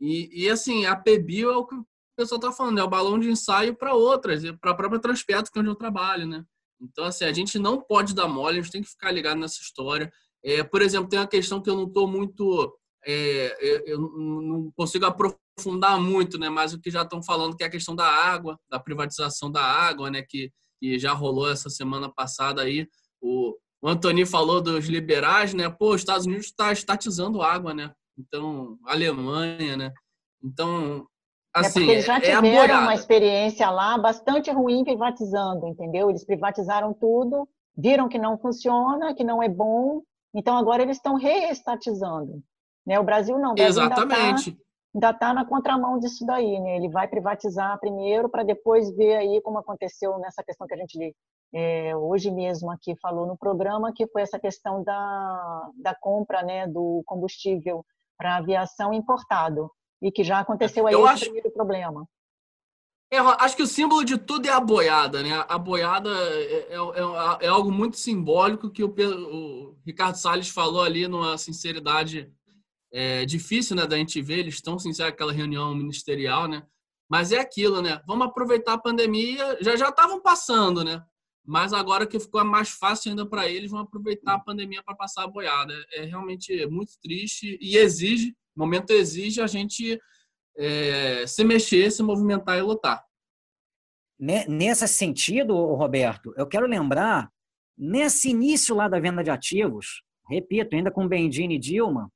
[0.00, 1.86] E, e assim, a PBio é o que o
[2.16, 5.58] pessoal está falando, é o balão de ensaio para outras, para a própria Transpetro, que
[5.58, 6.44] é onde eu trabalho, né?
[6.80, 9.60] Então, assim, a gente não pode dar mole, a gente tem que ficar ligado nessa
[9.60, 10.10] história.
[10.42, 12.74] É, por exemplo, tem uma questão que eu não estou muito
[13.06, 16.48] é, eu não consigo aprofundar muito, né?
[16.48, 19.62] Mas o que já estão falando que é a questão da água, da privatização da
[19.62, 20.22] água, né?
[20.22, 22.86] Que, que já rolou essa semana passada aí.
[23.20, 25.68] O, o Antoni falou dos liberais, né?
[25.68, 27.92] Pô, os Estados Unidos está estatizando água, né?
[28.18, 29.92] Então, Alemanha, né?
[30.42, 31.06] Então,
[31.56, 35.66] é assim, é porque eles já é tiveram é uma experiência lá bastante ruim privatizando,
[35.66, 36.10] entendeu?
[36.10, 40.02] Eles privatizaram tudo, viram que não funciona, que não é bom,
[40.34, 42.42] então agora eles estão reestatizando.
[42.86, 42.98] Né?
[42.98, 43.52] O Brasil não.
[43.52, 44.58] O Brasil Exatamente.
[44.92, 46.76] Ainda está tá na contramão disso daí, né?
[46.76, 51.14] Ele vai privatizar primeiro para depois ver aí como aconteceu nessa questão que a gente
[51.52, 56.66] é, hoje mesmo aqui falou no programa, que foi essa questão da, da compra né,
[56.66, 57.84] do combustível
[58.16, 59.70] para aviação importado
[60.02, 61.24] e que já aconteceu aí o acho...
[61.24, 62.06] primeiro problema.
[63.12, 65.44] É, acho que o símbolo de tudo é a boiada, né?
[65.48, 70.82] A boiada é, é, é, é algo muito simbólico que o, o, Ricardo Salles falou
[70.82, 72.32] ali numa sinceridade
[72.92, 74.38] é, difícil, né, da gente ver.
[74.38, 76.62] Eles estão sinceros aquela reunião ministerial, né?
[77.08, 78.00] Mas é aquilo, né?
[78.06, 79.58] Vamos aproveitar a pandemia.
[79.60, 81.02] Já já estavam passando, né?
[81.44, 85.24] Mas agora que ficou mais fácil ainda para eles, vão aproveitar a pandemia para passar
[85.24, 85.74] a boiada.
[85.92, 89.98] É realmente muito triste e exige o momento exige a gente
[90.60, 93.02] é, se mexer, se movimentar e lutar.
[94.18, 97.32] Nesse sentido, Roberto, eu quero lembrar,
[97.76, 102.12] nesse início lá da venda de ativos, repito, ainda com Bendini e Dilma,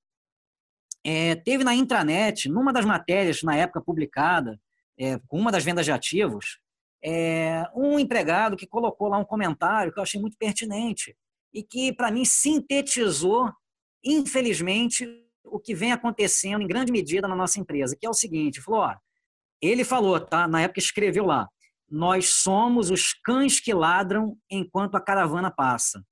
[1.02, 4.60] é, teve na intranet, numa das matérias na época publicada,
[4.98, 6.58] é, com uma das vendas de ativos,
[7.02, 11.16] é, um empregado que colocou lá um comentário que eu achei muito pertinente
[11.52, 13.50] e que, para mim, sintetizou,
[14.04, 15.06] infelizmente,
[15.44, 18.60] o que vem acontecendo em grande medida na nossa empresa, que é o seguinte,
[19.60, 21.48] ele falou, tá, na época escreveu lá,
[21.88, 26.04] nós somos os cães que ladram enquanto a caravana passa.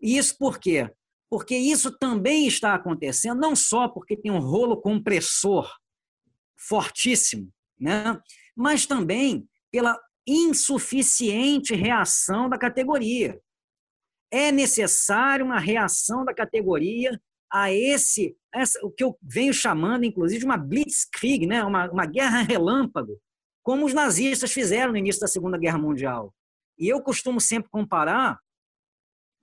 [0.00, 0.90] Isso por quê?
[1.30, 5.72] Porque isso também está acontecendo, não só porque tem um rolo compressor
[6.56, 8.20] fortíssimo, né?
[8.54, 13.40] mas também pela insuficiente reação da categoria.
[14.30, 17.20] É necessário uma reação da categoria
[17.52, 21.62] a esse, essa, o que eu venho chamando, inclusive, de uma blitzkrieg, né?
[21.62, 23.18] uma, uma guerra relâmpago,
[23.62, 26.32] como os nazistas fizeram no início da Segunda Guerra Mundial.
[26.78, 28.38] E eu costumo sempre comparar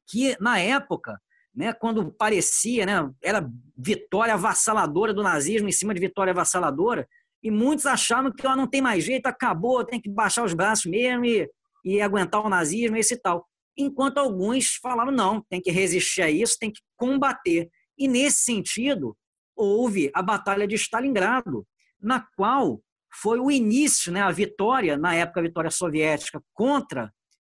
[0.08, 1.20] que, na época,
[1.56, 3.48] né, quando parecia, né, era
[3.78, 7.08] vitória avassaladora do nazismo em cima de vitória avassaladora,
[7.42, 10.86] e muitos achavam que ela não tem mais jeito, acabou, tem que baixar os braços
[10.86, 11.50] mesmo e,
[11.84, 13.46] e aguentar o nazismo, esse e tal.
[13.78, 17.70] Enquanto alguns falaram, não, tem que resistir a isso, tem que combater.
[17.98, 19.16] E, nesse sentido,
[19.56, 21.66] houve a Batalha de Stalingrado,
[22.00, 22.82] na qual
[23.12, 27.14] foi o início, né, a vitória, na época a vitória soviética, contra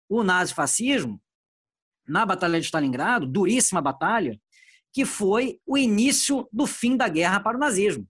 [0.08, 1.20] o nazifascismo,
[2.08, 4.40] na Batalha de Stalingrado, duríssima batalha,
[4.94, 8.08] que foi o início do fim da guerra para o nazismo.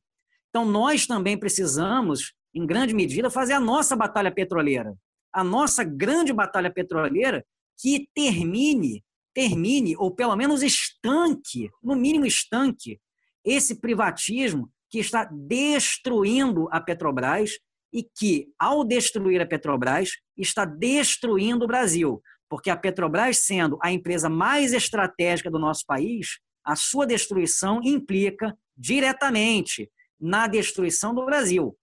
[0.50, 4.96] Então, nós também precisamos, em grande medida, fazer a nossa batalha petroleira.
[5.34, 7.46] A nossa grande batalha petroleira
[7.80, 9.04] que termine
[9.38, 13.00] termine, ou pelo menos estanque, no mínimo estanque,
[13.46, 17.52] esse privatismo que está destruindo a Petrobras
[17.94, 22.20] e que, ao destruir a Petrobras, está destruindo o Brasil.
[22.50, 28.58] Porque a Petrobras, sendo a empresa mais estratégica do nosso país, a sua destruição implica
[28.76, 29.88] diretamente
[30.20, 31.78] na destruição do Brasil.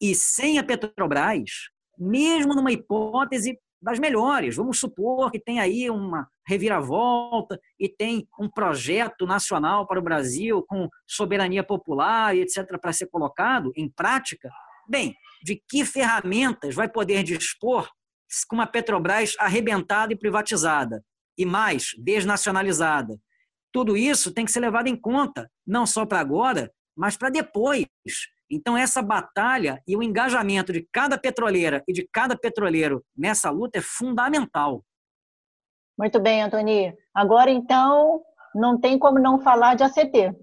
[0.00, 1.50] E sem a Petrobras,
[1.98, 4.56] mesmo numa hipótese das melhores.
[4.56, 10.64] Vamos supor que tem aí uma reviravolta e tem um projeto nacional para o Brasil
[10.66, 12.76] com soberania popular e etc.
[12.80, 14.50] para ser colocado em prática.
[14.88, 17.88] Bem, de que ferramentas vai poder dispor
[18.48, 21.04] com uma Petrobras arrebentada e privatizada
[21.38, 23.16] e mais desnacionalizada?
[23.72, 27.86] Tudo isso tem que ser levado em conta, não só para agora, mas para depois.
[28.50, 33.78] Então, essa batalha e o engajamento de cada petroleira e de cada petroleiro nessa luta
[33.78, 34.84] é fundamental.
[36.00, 36.96] Muito bem, Antoni.
[37.14, 38.22] Agora, então,
[38.54, 40.34] não tem como não falar de ACT.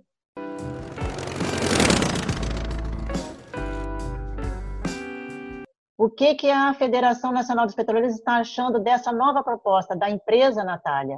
[5.98, 10.64] O que, que a Federação Nacional dos Petroleiros está achando dessa nova proposta da empresa,
[10.64, 11.18] Natália,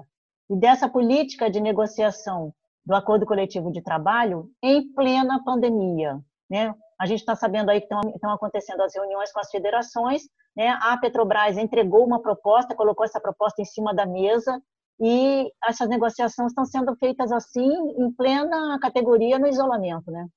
[0.50, 2.54] e dessa política de negociação
[2.86, 6.18] do acordo coletivo de trabalho em plena pandemia?
[6.50, 6.74] Né?
[7.00, 10.24] A gente está sabendo aí que estão acontecendo as reuniões com as federações,
[10.56, 10.78] né?
[10.82, 14.62] a Petrobras entregou uma proposta, colocou essa proposta em cima da mesa,
[15.00, 20.28] e essas negociações estão sendo feitas assim, em plena categoria no isolamento, né?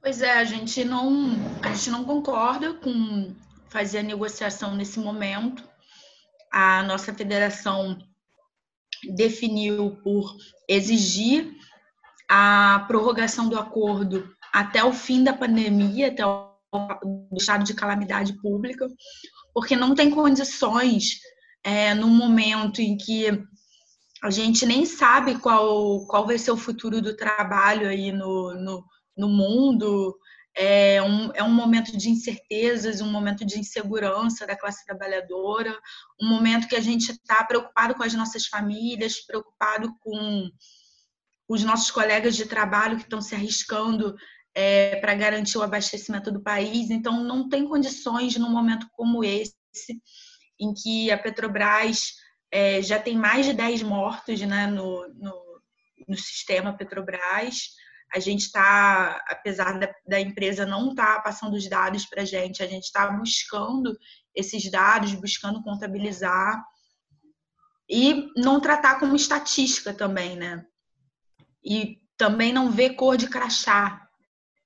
[0.00, 1.30] Pois é, a gente não,
[1.62, 3.34] a gente não concorda com
[3.68, 5.62] fazer a negociação nesse momento.
[6.52, 7.98] A nossa federação
[9.14, 10.36] definiu por
[10.68, 11.56] exigir
[12.28, 18.86] a prorrogação do acordo até o fim da pandemia, até o estado de calamidade pública,
[19.54, 21.18] porque não tem condições
[21.64, 23.26] é, no momento em que
[24.22, 28.84] a gente nem sabe qual, qual vai ser o futuro do trabalho aí no, no,
[29.16, 30.16] no mundo,
[30.56, 35.78] é um, é um momento de incertezas, um momento de insegurança da classe trabalhadora,
[36.20, 40.50] um momento que a gente está preocupado com as nossas famílias, preocupado com
[41.48, 44.16] os nossos colegas de trabalho que estão se arriscando
[44.60, 46.90] é, para garantir o abastecimento do país.
[46.90, 49.54] Então, não tem condições num momento como esse,
[50.58, 52.14] em que a Petrobras
[52.50, 55.62] é, já tem mais de 10 mortos né, no, no,
[56.08, 57.68] no sistema Petrobras.
[58.12, 62.24] A gente está, apesar da, da, empresa não estar tá passando os dados para a
[62.24, 63.96] gente, a gente está buscando
[64.34, 66.64] esses dados, buscando contabilizar
[67.88, 70.66] e não tratar como estatística também, né?
[71.64, 74.07] E também não ver cor de crachá,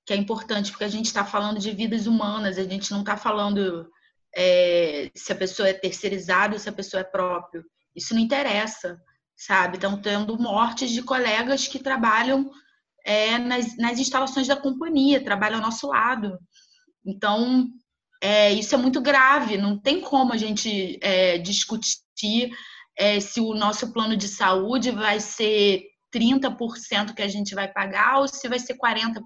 [0.04, 3.16] que é importante, porque a gente está falando de vidas humanas, a gente não está
[3.16, 3.88] falando
[4.34, 7.64] é, se a pessoa é terceirizada ou se a pessoa é próprio.
[7.94, 9.00] Isso não interessa,
[9.36, 9.76] sabe?
[9.76, 12.50] Estão tendo mortes de colegas que trabalham
[13.04, 16.38] é, nas, nas instalações da companhia, trabalham ao nosso lado.
[17.04, 17.68] Então,
[18.20, 22.50] é, isso é muito grave, não tem como a gente é, discutir
[22.96, 25.82] é, se o nosso plano de saúde vai ser
[26.14, 29.22] 30% que a gente vai pagar ou se vai ser 40%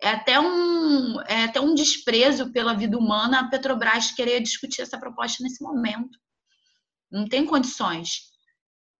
[0.00, 4.98] é até um, é até um desprezo pela vida humana a Petrobras querer discutir essa
[4.98, 6.18] proposta nesse momento.
[7.10, 8.22] Não tem condições.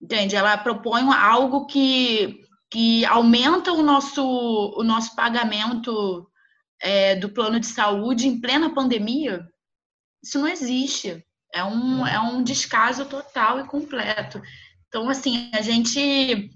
[0.00, 0.36] Entende?
[0.36, 2.40] Ela propõe algo que,
[2.70, 4.22] que aumenta o nosso,
[4.76, 6.30] o nosso pagamento
[6.80, 9.46] é, do plano de saúde em plena pandemia.
[10.22, 11.24] Isso não existe.
[11.52, 14.40] É um, é um descaso total e completo.
[14.88, 16.50] Então, assim, a gente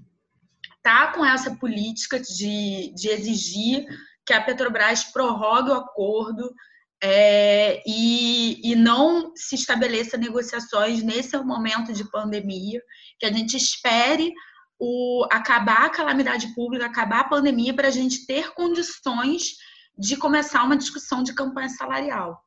[0.83, 3.87] tá com essa política de, de exigir
[4.31, 6.55] que a Petrobras prorrogue o acordo
[7.03, 12.81] é, e, e não se estabeleça negociações nesse momento de pandemia,
[13.19, 14.33] que a gente espere
[14.79, 19.57] o, acabar a calamidade pública, acabar a pandemia, para a gente ter condições
[19.99, 22.41] de começar uma discussão de campanha salarial.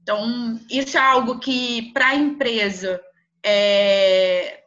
[0.00, 3.00] Então, isso é algo que, para a empresa,
[3.44, 4.60] é,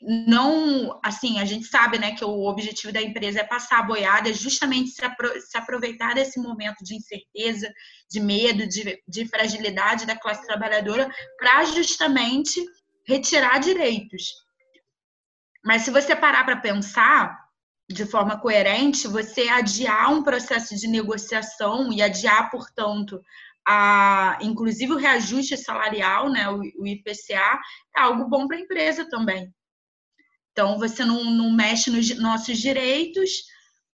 [0.00, 4.28] não, assim, a gente sabe, né, que o objetivo da empresa é passar a boiada,
[4.28, 7.72] é justamente se, apro se aproveitar desse momento de incerteza,
[8.10, 12.62] de medo, de, de fragilidade da classe trabalhadora para justamente
[13.06, 14.24] retirar direitos.
[15.64, 17.46] Mas se você parar para pensar
[17.88, 23.20] de forma coerente, você adiar um processo de negociação e adiar, portanto,
[23.66, 27.58] a, inclusive o reajuste salarial, né, o, o IPCA,
[27.96, 29.52] é algo bom para a empresa também.
[30.56, 33.30] Então, você não, não mexe nos nossos direitos,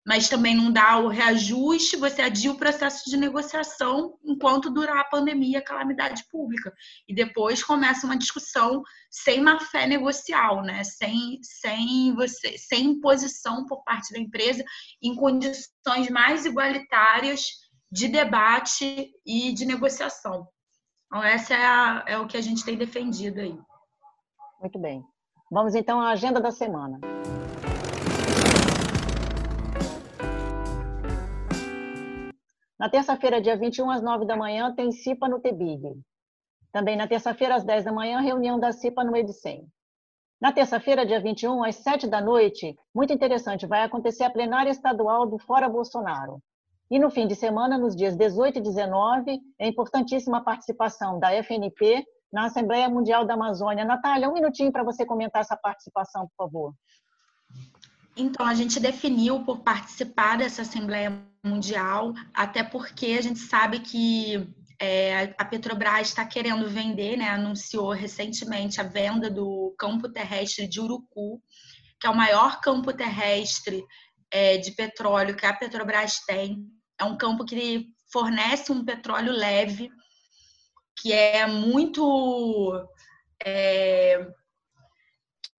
[0.06, 5.10] mas também não dá o reajuste, você adia o processo de negociação enquanto durar a
[5.10, 6.72] pandemia, a calamidade pública.
[7.08, 10.84] E depois começa uma discussão sem má fé negocial, né?
[10.84, 14.64] sem, sem, você, sem imposição por parte da empresa,
[15.02, 17.42] em condições mais igualitárias
[17.92, 20.48] de debate e de negociação.
[21.08, 23.58] Então, essa é, a, é o que a gente tem defendido aí.
[24.62, 25.04] Muito bem.
[25.52, 26.98] Vamos então à agenda da semana.
[32.80, 36.00] Na terça-feira, dia 21, às 9 da manhã, tem CIPA no TBIG.
[36.72, 39.68] Também na terça-feira, às 10 da manhã, reunião da CIPA no Edicem.
[40.40, 45.28] Na terça-feira, dia 21, às 7 da noite, muito interessante, vai acontecer a plenária estadual
[45.28, 46.42] do Fora Bolsonaro.
[46.90, 51.34] E no fim de semana, nos dias 18 e 19, é importantíssima a participação da
[51.44, 53.84] FNP na Assembleia Mundial da Amazônia.
[53.84, 56.74] Natália, um minutinho para você comentar essa participação, por favor.
[58.16, 64.48] Então, a gente definiu por participar dessa Assembleia Mundial, até porque a gente sabe que
[64.80, 70.80] é, a Petrobras está querendo vender, né, anunciou recentemente a venda do campo terrestre de
[70.80, 71.42] Urucu,
[72.00, 73.84] que é o maior campo terrestre
[74.32, 76.66] é, de petróleo que a Petrobras tem.
[77.00, 79.90] É um campo que fornece um petróleo leve
[80.98, 82.88] que é muito
[83.44, 84.28] é,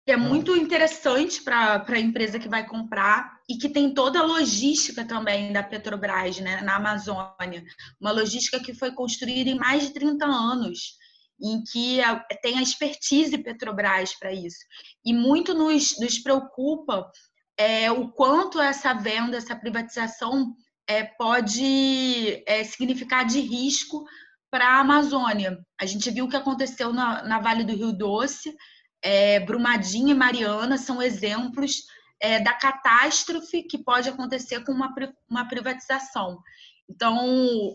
[0.07, 5.05] é muito interessante para a empresa que vai comprar e que tem toda a logística
[5.05, 7.65] também da Petrobras né, na Amazônia.
[8.01, 10.97] Uma logística que foi construída em mais de 30 anos,
[11.41, 11.99] em que
[12.41, 14.59] tem a expertise Petrobras para isso.
[15.05, 17.11] E muito nos, nos preocupa
[17.57, 20.55] é, o quanto essa venda, essa privatização
[20.87, 24.05] é, pode é, significar de risco
[24.53, 25.59] para a Amazônia.
[25.81, 28.55] A gente viu o que aconteceu na, na Vale do Rio Doce,
[29.03, 31.85] é, Brumadinho e Mariana são exemplos
[32.21, 34.95] é, da catástrofe que pode acontecer com uma,
[35.29, 36.39] uma privatização.
[36.87, 37.17] Então,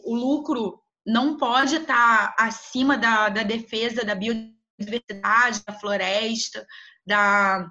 [0.05, 6.63] o lucro não pode estar acima da, da defesa da biodiversidade, da floresta,
[7.03, 7.67] da,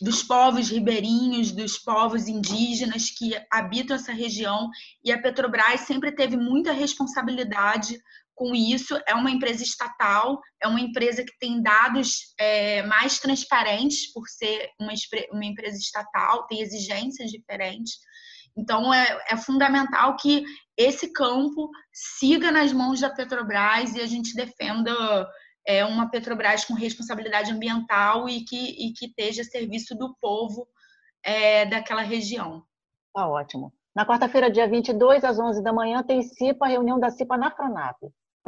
[0.00, 4.68] dos povos ribeirinhos, dos povos indígenas que habitam essa região.
[5.04, 8.00] E a Petrobras sempre teve muita responsabilidade
[8.38, 8.98] com isso.
[9.06, 14.70] É uma empresa estatal, é uma empresa que tem dados é, mais transparentes por ser
[14.80, 14.92] uma,
[15.32, 17.94] uma empresa estatal, tem exigências diferentes.
[18.56, 20.44] Então, é, é fundamental que
[20.76, 25.28] esse campo siga nas mãos da Petrobras e a gente defenda
[25.66, 30.66] é, uma Petrobras com responsabilidade ambiental e que, e que esteja a serviço do povo
[31.24, 32.62] é, daquela região.
[33.12, 33.72] Tá ótimo.
[33.94, 37.96] Na quarta-feira, dia 22, às 11 da manhã, tem CIPA, reunião da CIPA na Franap.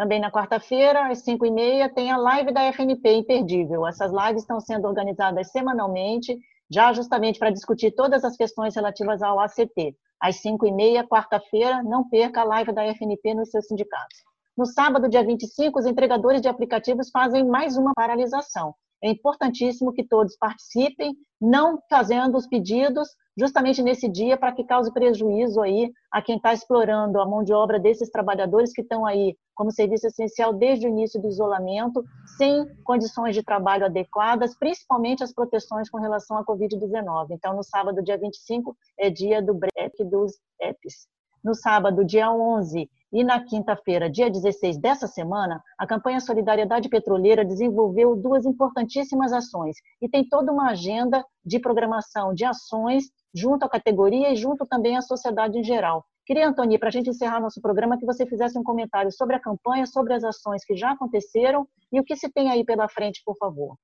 [0.00, 3.86] Também na quarta-feira, às 5h30, tem a live da FNP Imperdível.
[3.86, 6.38] Essas lives estão sendo organizadas semanalmente
[6.70, 9.94] já justamente para discutir todas as questões relativas ao ACT.
[10.18, 14.20] Às 5h30, quarta-feira, não perca a live da FNP nos seus sindicatos.
[14.56, 18.74] No sábado, dia 25, os entregadores de aplicativos fazem mais uma paralisação.
[19.04, 23.06] É importantíssimo que todos participem, não fazendo os pedidos
[23.40, 27.54] justamente nesse dia para que cause prejuízo aí a quem está explorando a mão de
[27.54, 32.04] obra desses trabalhadores que estão aí como serviço essencial desde o início do isolamento,
[32.36, 37.28] sem condições de trabalho adequadas, principalmente as proteções com relação à Covid-19.
[37.30, 41.08] Então, no sábado, dia 25, é dia do break dos EPs.
[41.42, 47.44] No sábado, dia 11, e na quinta-feira, dia 16 dessa semana, a campanha Solidariedade Petroleira
[47.44, 53.04] desenvolveu duas importantíssimas ações e tem toda uma agenda de programação de ações
[53.34, 56.04] junto à categoria e junto também à sociedade em geral.
[56.24, 59.40] Queria, Antônio, para a gente encerrar nosso programa, que você fizesse um comentário sobre a
[59.40, 63.20] campanha, sobre as ações que já aconteceram e o que se tem aí pela frente,
[63.24, 63.76] por favor.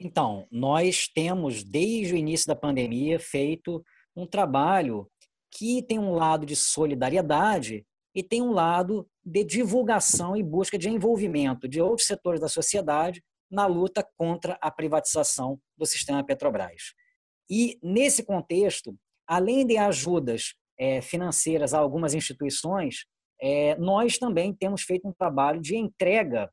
[0.00, 3.84] Então, nós temos, desde o início da pandemia, feito
[4.16, 5.06] um trabalho
[5.52, 7.84] que tem um lado de solidariedade
[8.14, 13.22] e tem um lado de divulgação e busca de envolvimento de outros setores da sociedade
[13.50, 16.94] na luta contra a privatização do sistema Petrobras.
[17.50, 18.96] E, nesse contexto,
[19.26, 23.04] além de ajudas é, financeiras a algumas instituições,
[23.40, 26.50] é, nós também temos feito um trabalho de entrega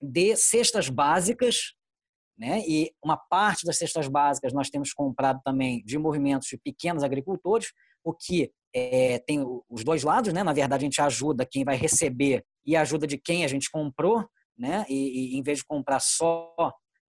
[0.00, 1.74] de cestas básicas,
[2.38, 2.62] né?
[2.66, 7.72] e uma parte das cestas básicas nós temos comprado também de movimentos de pequenos agricultores,
[8.06, 10.44] o que é, tem os dois lados, né?
[10.44, 14.24] Na verdade, a gente ajuda quem vai receber e ajuda de quem a gente comprou,
[14.56, 14.86] né?
[14.88, 16.54] E, e em vez de comprar só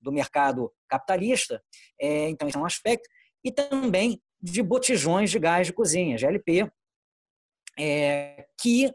[0.02, 1.62] do mercado capitalista,
[2.02, 3.08] é, então esse é um aspecto.
[3.43, 6.72] E também de botijões de gás de cozinha, GLP,
[7.78, 8.91] é, que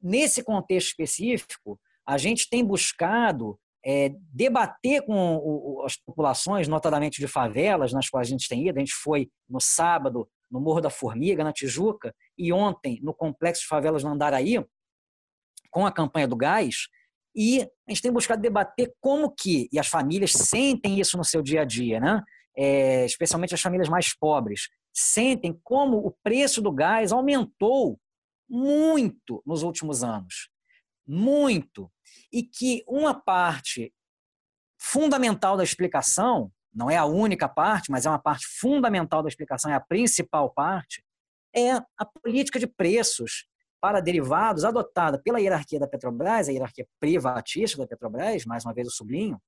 [0.00, 7.28] nesse contexto específico a gente tem buscado é, debater com o, as populações, notadamente de
[7.28, 8.78] favelas, nas quais a gente tem ido.
[8.78, 13.62] A gente foi no sábado no Morro da Formiga, na Tijuca, e ontem no Complexo
[13.62, 14.62] de Favelas no Andaraí,
[15.70, 16.88] com a campanha do gás,
[17.34, 21.42] e a gente tem buscado debater como que, e as famílias sentem isso no seu
[21.42, 22.22] dia a dia, né?
[22.54, 27.98] É, especialmente as famílias mais pobres, sentem como o preço do gás aumentou
[28.46, 30.50] muito nos últimos anos.
[31.06, 31.90] Muito.
[32.30, 33.90] E que uma parte
[34.78, 39.70] fundamental da explicação não é a única parte, mas é uma parte fundamental da explicação,
[39.70, 41.04] é a principal parte,
[41.54, 43.46] é a política de preços
[43.80, 48.86] para derivados adotada pela hierarquia da Petrobras, a hierarquia privatista da Petrobras, mais uma vez
[48.86, 49.40] eu sublinho,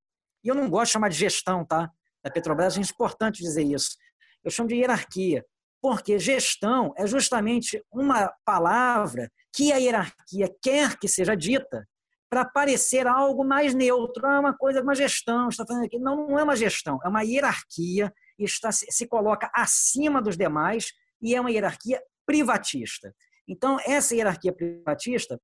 [0.43, 1.91] e eu não gosto de chamar de gestão, tá?
[2.23, 3.97] Da Petrobras, é importante dizer isso.
[4.43, 5.45] Eu chamo de hierarquia,
[5.81, 11.87] porque gestão é justamente uma palavra que a hierarquia quer que seja dita
[12.35, 14.27] para parecer algo mais neutro.
[14.27, 16.01] é uma coisa, uma gestão, está fazendo aqui.
[16.01, 20.89] Não, não é uma gestão, é uma hierarquia, está, se coloca acima dos demais
[21.23, 23.15] e é uma hierarquia privatista.
[23.47, 25.41] Então, essa hierarquia privatista,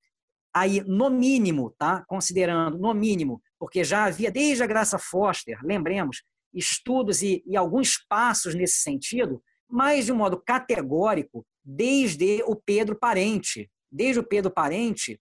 [0.52, 2.04] aí, no mínimo, tá?
[2.08, 8.04] considerando, no mínimo, porque já havia desde a Graça Foster, lembremos, estudos e, e alguns
[8.08, 13.70] passos nesse sentido, mas de um modo categórico, desde o Pedro Parente.
[13.92, 15.20] Desde o Pedro Parente,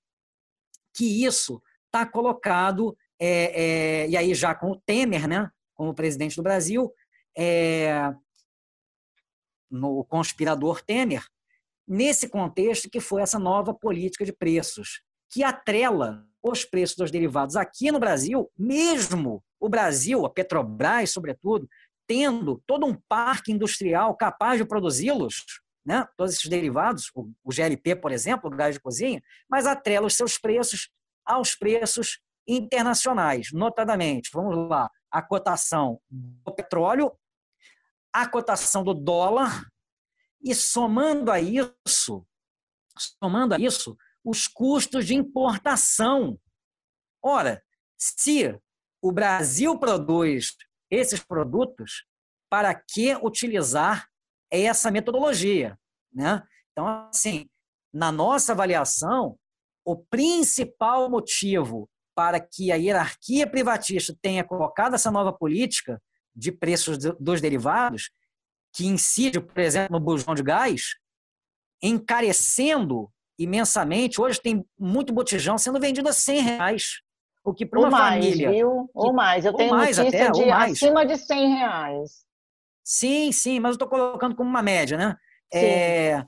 [0.93, 6.35] que isso está colocado, é, é, e aí já com o Temer, né, como presidente
[6.35, 6.91] do Brasil,
[7.37, 8.13] é,
[9.69, 11.25] no conspirador Temer,
[11.87, 17.55] nesse contexto que foi essa nova política de preços, que atrela os preços dos derivados
[17.55, 21.67] aqui no Brasil, mesmo o Brasil, a Petrobras, sobretudo,
[22.07, 25.43] tendo todo um parque industrial capaz de produzi-los,
[25.85, 26.07] né?
[26.17, 30.37] todos esses derivados, o, GLP, por exemplo, o gás de cozinha, mas atrela os seus
[30.37, 30.89] preços
[31.25, 37.11] aos preços internacionais, notadamente, vamos lá, a cotação do petróleo
[38.11, 39.65] a cotação do dólar
[40.41, 42.25] e somando a isso,
[43.21, 46.39] somando a isso, os custos de importação.
[47.21, 47.63] Ora,
[47.97, 48.57] se
[49.01, 50.55] o Brasil produz
[50.89, 52.05] esses produtos,
[52.49, 54.09] para que utilizar
[54.51, 55.77] essa metodologia?
[56.13, 56.43] Né?
[56.71, 57.47] Então, assim,
[57.93, 59.37] na nossa avaliação,
[59.85, 66.01] o principal motivo para que a hierarquia privatista tenha colocado essa nova política
[66.35, 68.11] de preços dos derivados,
[68.73, 70.95] que incide, por exemplo, no bujão de gás,
[71.81, 74.21] encarecendo imensamente.
[74.21, 77.01] Hoje tem muito botijão sendo vendido a 100 reais.
[77.43, 78.51] O que para uma mais, família.
[78.51, 78.89] Viu?
[78.93, 82.25] Ou mais, eu tenho mais notícia até, de acima de 100 reais.
[82.91, 85.15] Sim, sim, mas eu estou colocando como uma média, né?
[85.53, 86.25] É,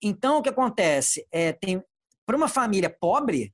[0.00, 1.26] então, o que acontece?
[1.32, 1.82] É, tem,
[2.24, 3.52] para uma família pobre,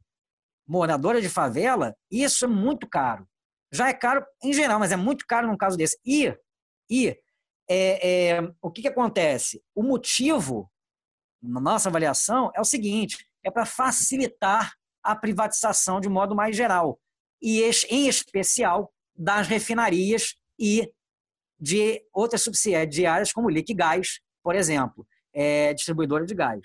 [0.69, 3.27] moradora de favela, isso é muito caro.
[3.73, 5.99] Já é caro em geral, mas é muito caro num caso desse.
[6.05, 6.37] E,
[6.91, 7.19] e
[7.71, 9.65] é, é, o que, que acontece?
[9.75, 10.71] O motivo,
[11.43, 17.01] na nossa avaliação, é o seguinte: é para facilitar a privatização de modo mais geral,
[17.41, 20.93] e em especial das refinarias e
[21.63, 26.61] de outras subsidiárias como Liquigás, por exemplo, é, distribuidora de gás.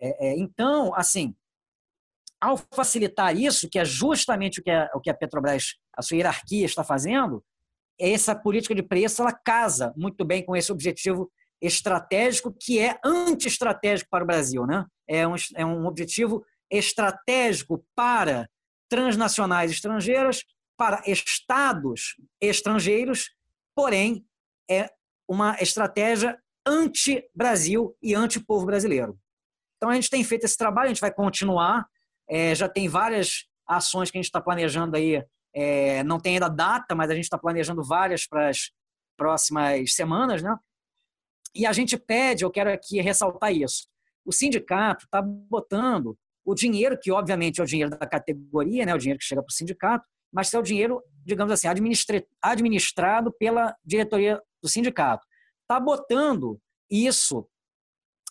[0.00, 1.34] É, é, então, assim,
[2.40, 6.16] ao facilitar isso, que é justamente o que a, o que a Petrobras, a sua
[6.16, 7.44] hierarquia está fazendo,
[8.00, 11.30] essa política de preço ela casa muito bem com esse objetivo
[11.60, 14.64] estratégico que é anti-estratégico para o Brasil.
[14.64, 14.86] Né?
[15.06, 18.48] É, um, é um objetivo estratégico para
[18.88, 20.42] transnacionais estrangeiras,
[20.74, 23.34] para estados estrangeiros,
[23.74, 24.24] porém
[24.70, 24.90] é
[25.28, 29.18] uma estratégia anti-Brasil e anti-povo brasileiro.
[29.76, 31.86] Então a gente tem feito esse trabalho, a gente vai continuar,
[32.28, 35.22] é, já tem várias ações que a gente está planejando aí,
[35.54, 38.70] é, não tem ainda data, mas a gente está planejando várias para as
[39.16, 40.54] próximas semanas, né?
[41.54, 43.88] E a gente pede, eu quero aqui ressaltar isso,
[44.24, 48.98] o sindicato está botando o dinheiro, que obviamente é o dinheiro da categoria, né, o
[48.98, 51.68] dinheiro que chega para o sindicato, mas o dinheiro, digamos assim,
[52.42, 55.24] administrado pela diretoria do sindicato.
[55.62, 56.60] Está botando
[56.90, 57.48] isso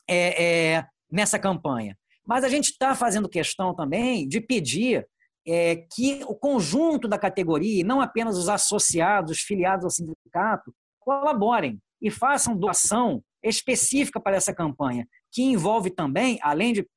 [0.08, 1.98] é, é, nessa campanha.
[2.26, 5.08] Mas a gente está fazendo questão também de pedir
[5.48, 11.80] é, que o conjunto da categoria, não apenas os associados, os filiados ao sindicato, colaborem
[12.02, 16.88] e façam doação específica para essa campanha, que envolve também, além de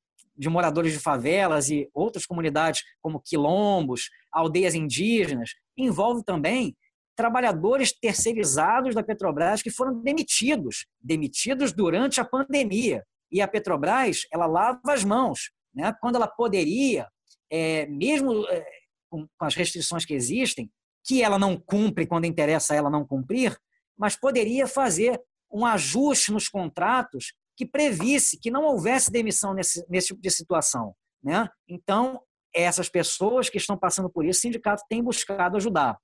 [0.40, 6.74] de moradores de favelas e outras comunidades como quilombos, aldeias indígenas, envolve também
[7.14, 13.04] trabalhadores terceirizados da Petrobras que foram demitidos, demitidos durante a pandemia.
[13.30, 15.94] E a Petrobras, ela lava as mãos, né?
[16.00, 17.06] quando ela poderia,
[17.50, 18.64] é, mesmo é,
[19.10, 20.70] com, com as restrições que existem,
[21.04, 23.54] que ela não cumpre quando interessa ela não cumprir,
[23.94, 25.20] mas poderia fazer
[25.52, 30.94] um ajuste nos contratos que previsse que não houvesse demissão nesse, nesse tipo de situação.
[31.22, 31.46] Né?
[31.68, 32.18] Então,
[32.54, 35.98] essas pessoas que estão passando por isso, o sindicato tem buscado ajudar.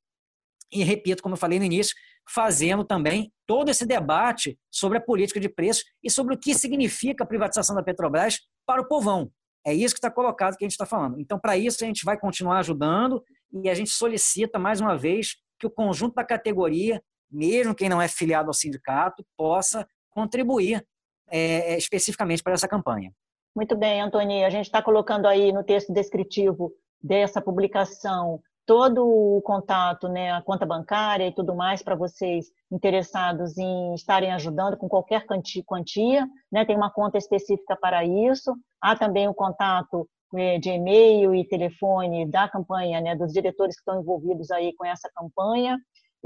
[0.71, 1.97] E repito, como eu falei no início,
[2.29, 7.25] fazendo também todo esse debate sobre a política de preços e sobre o que significa
[7.25, 9.33] a privatização da Petrobras para o povão.
[9.67, 11.19] É isso que está colocado que a gente está falando.
[11.19, 15.37] Então, para isso, a gente vai continuar ajudando e a gente solicita, mais uma vez,
[15.59, 20.85] que o conjunto da categoria, mesmo quem não é filiado ao sindicato, possa contribuir
[21.29, 23.13] é, é, especificamente para essa campanha.
[23.55, 24.45] Muito bem, Antônio.
[24.45, 26.73] A gente está colocando aí no texto descritivo
[27.03, 33.57] dessa publicação todo o contato, né, a conta bancária e tudo mais para vocês interessados
[33.57, 35.25] em estarem ajudando com qualquer
[35.65, 38.53] quantia, né, tem uma conta específica para isso.
[38.83, 43.83] Há também o contato é, de e-mail e telefone da campanha, né, dos diretores que
[43.83, 45.79] estão envolvidos aí com essa campanha.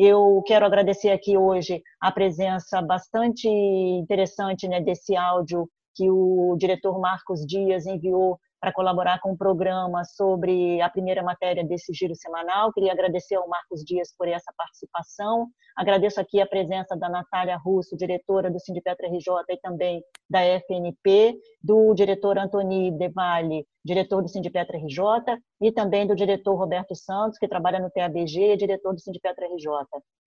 [0.02, 6.98] Eu quero agradecer aqui hoje a presença bastante interessante né, desse áudio que o diretor
[6.98, 12.72] Marcos Dias enviou para colaborar com o programa sobre a primeira matéria desse giro semanal.
[12.72, 15.48] Queria agradecer ao Marcos Dias por essa participação.
[15.76, 21.38] Agradeço aqui a presença da Natália Russo, diretora do Sindipetra RJ e também da FNP,
[21.62, 27.48] do diretor Antoni Devalle, diretor do Sindipetra RJ, e também do diretor Roberto Santos, que
[27.48, 29.66] trabalha no TABG e é diretor do Sindipetra RJ.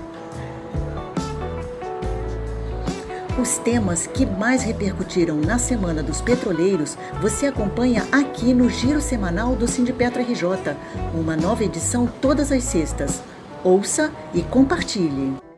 [3.39, 9.55] Os temas que mais repercutiram na Semana dos Petroleiros você acompanha aqui no Giro Semanal
[9.55, 10.75] do Sindipetro RJ,
[11.13, 13.23] uma nova edição todas as sextas.
[13.63, 15.50] Ouça e compartilhe.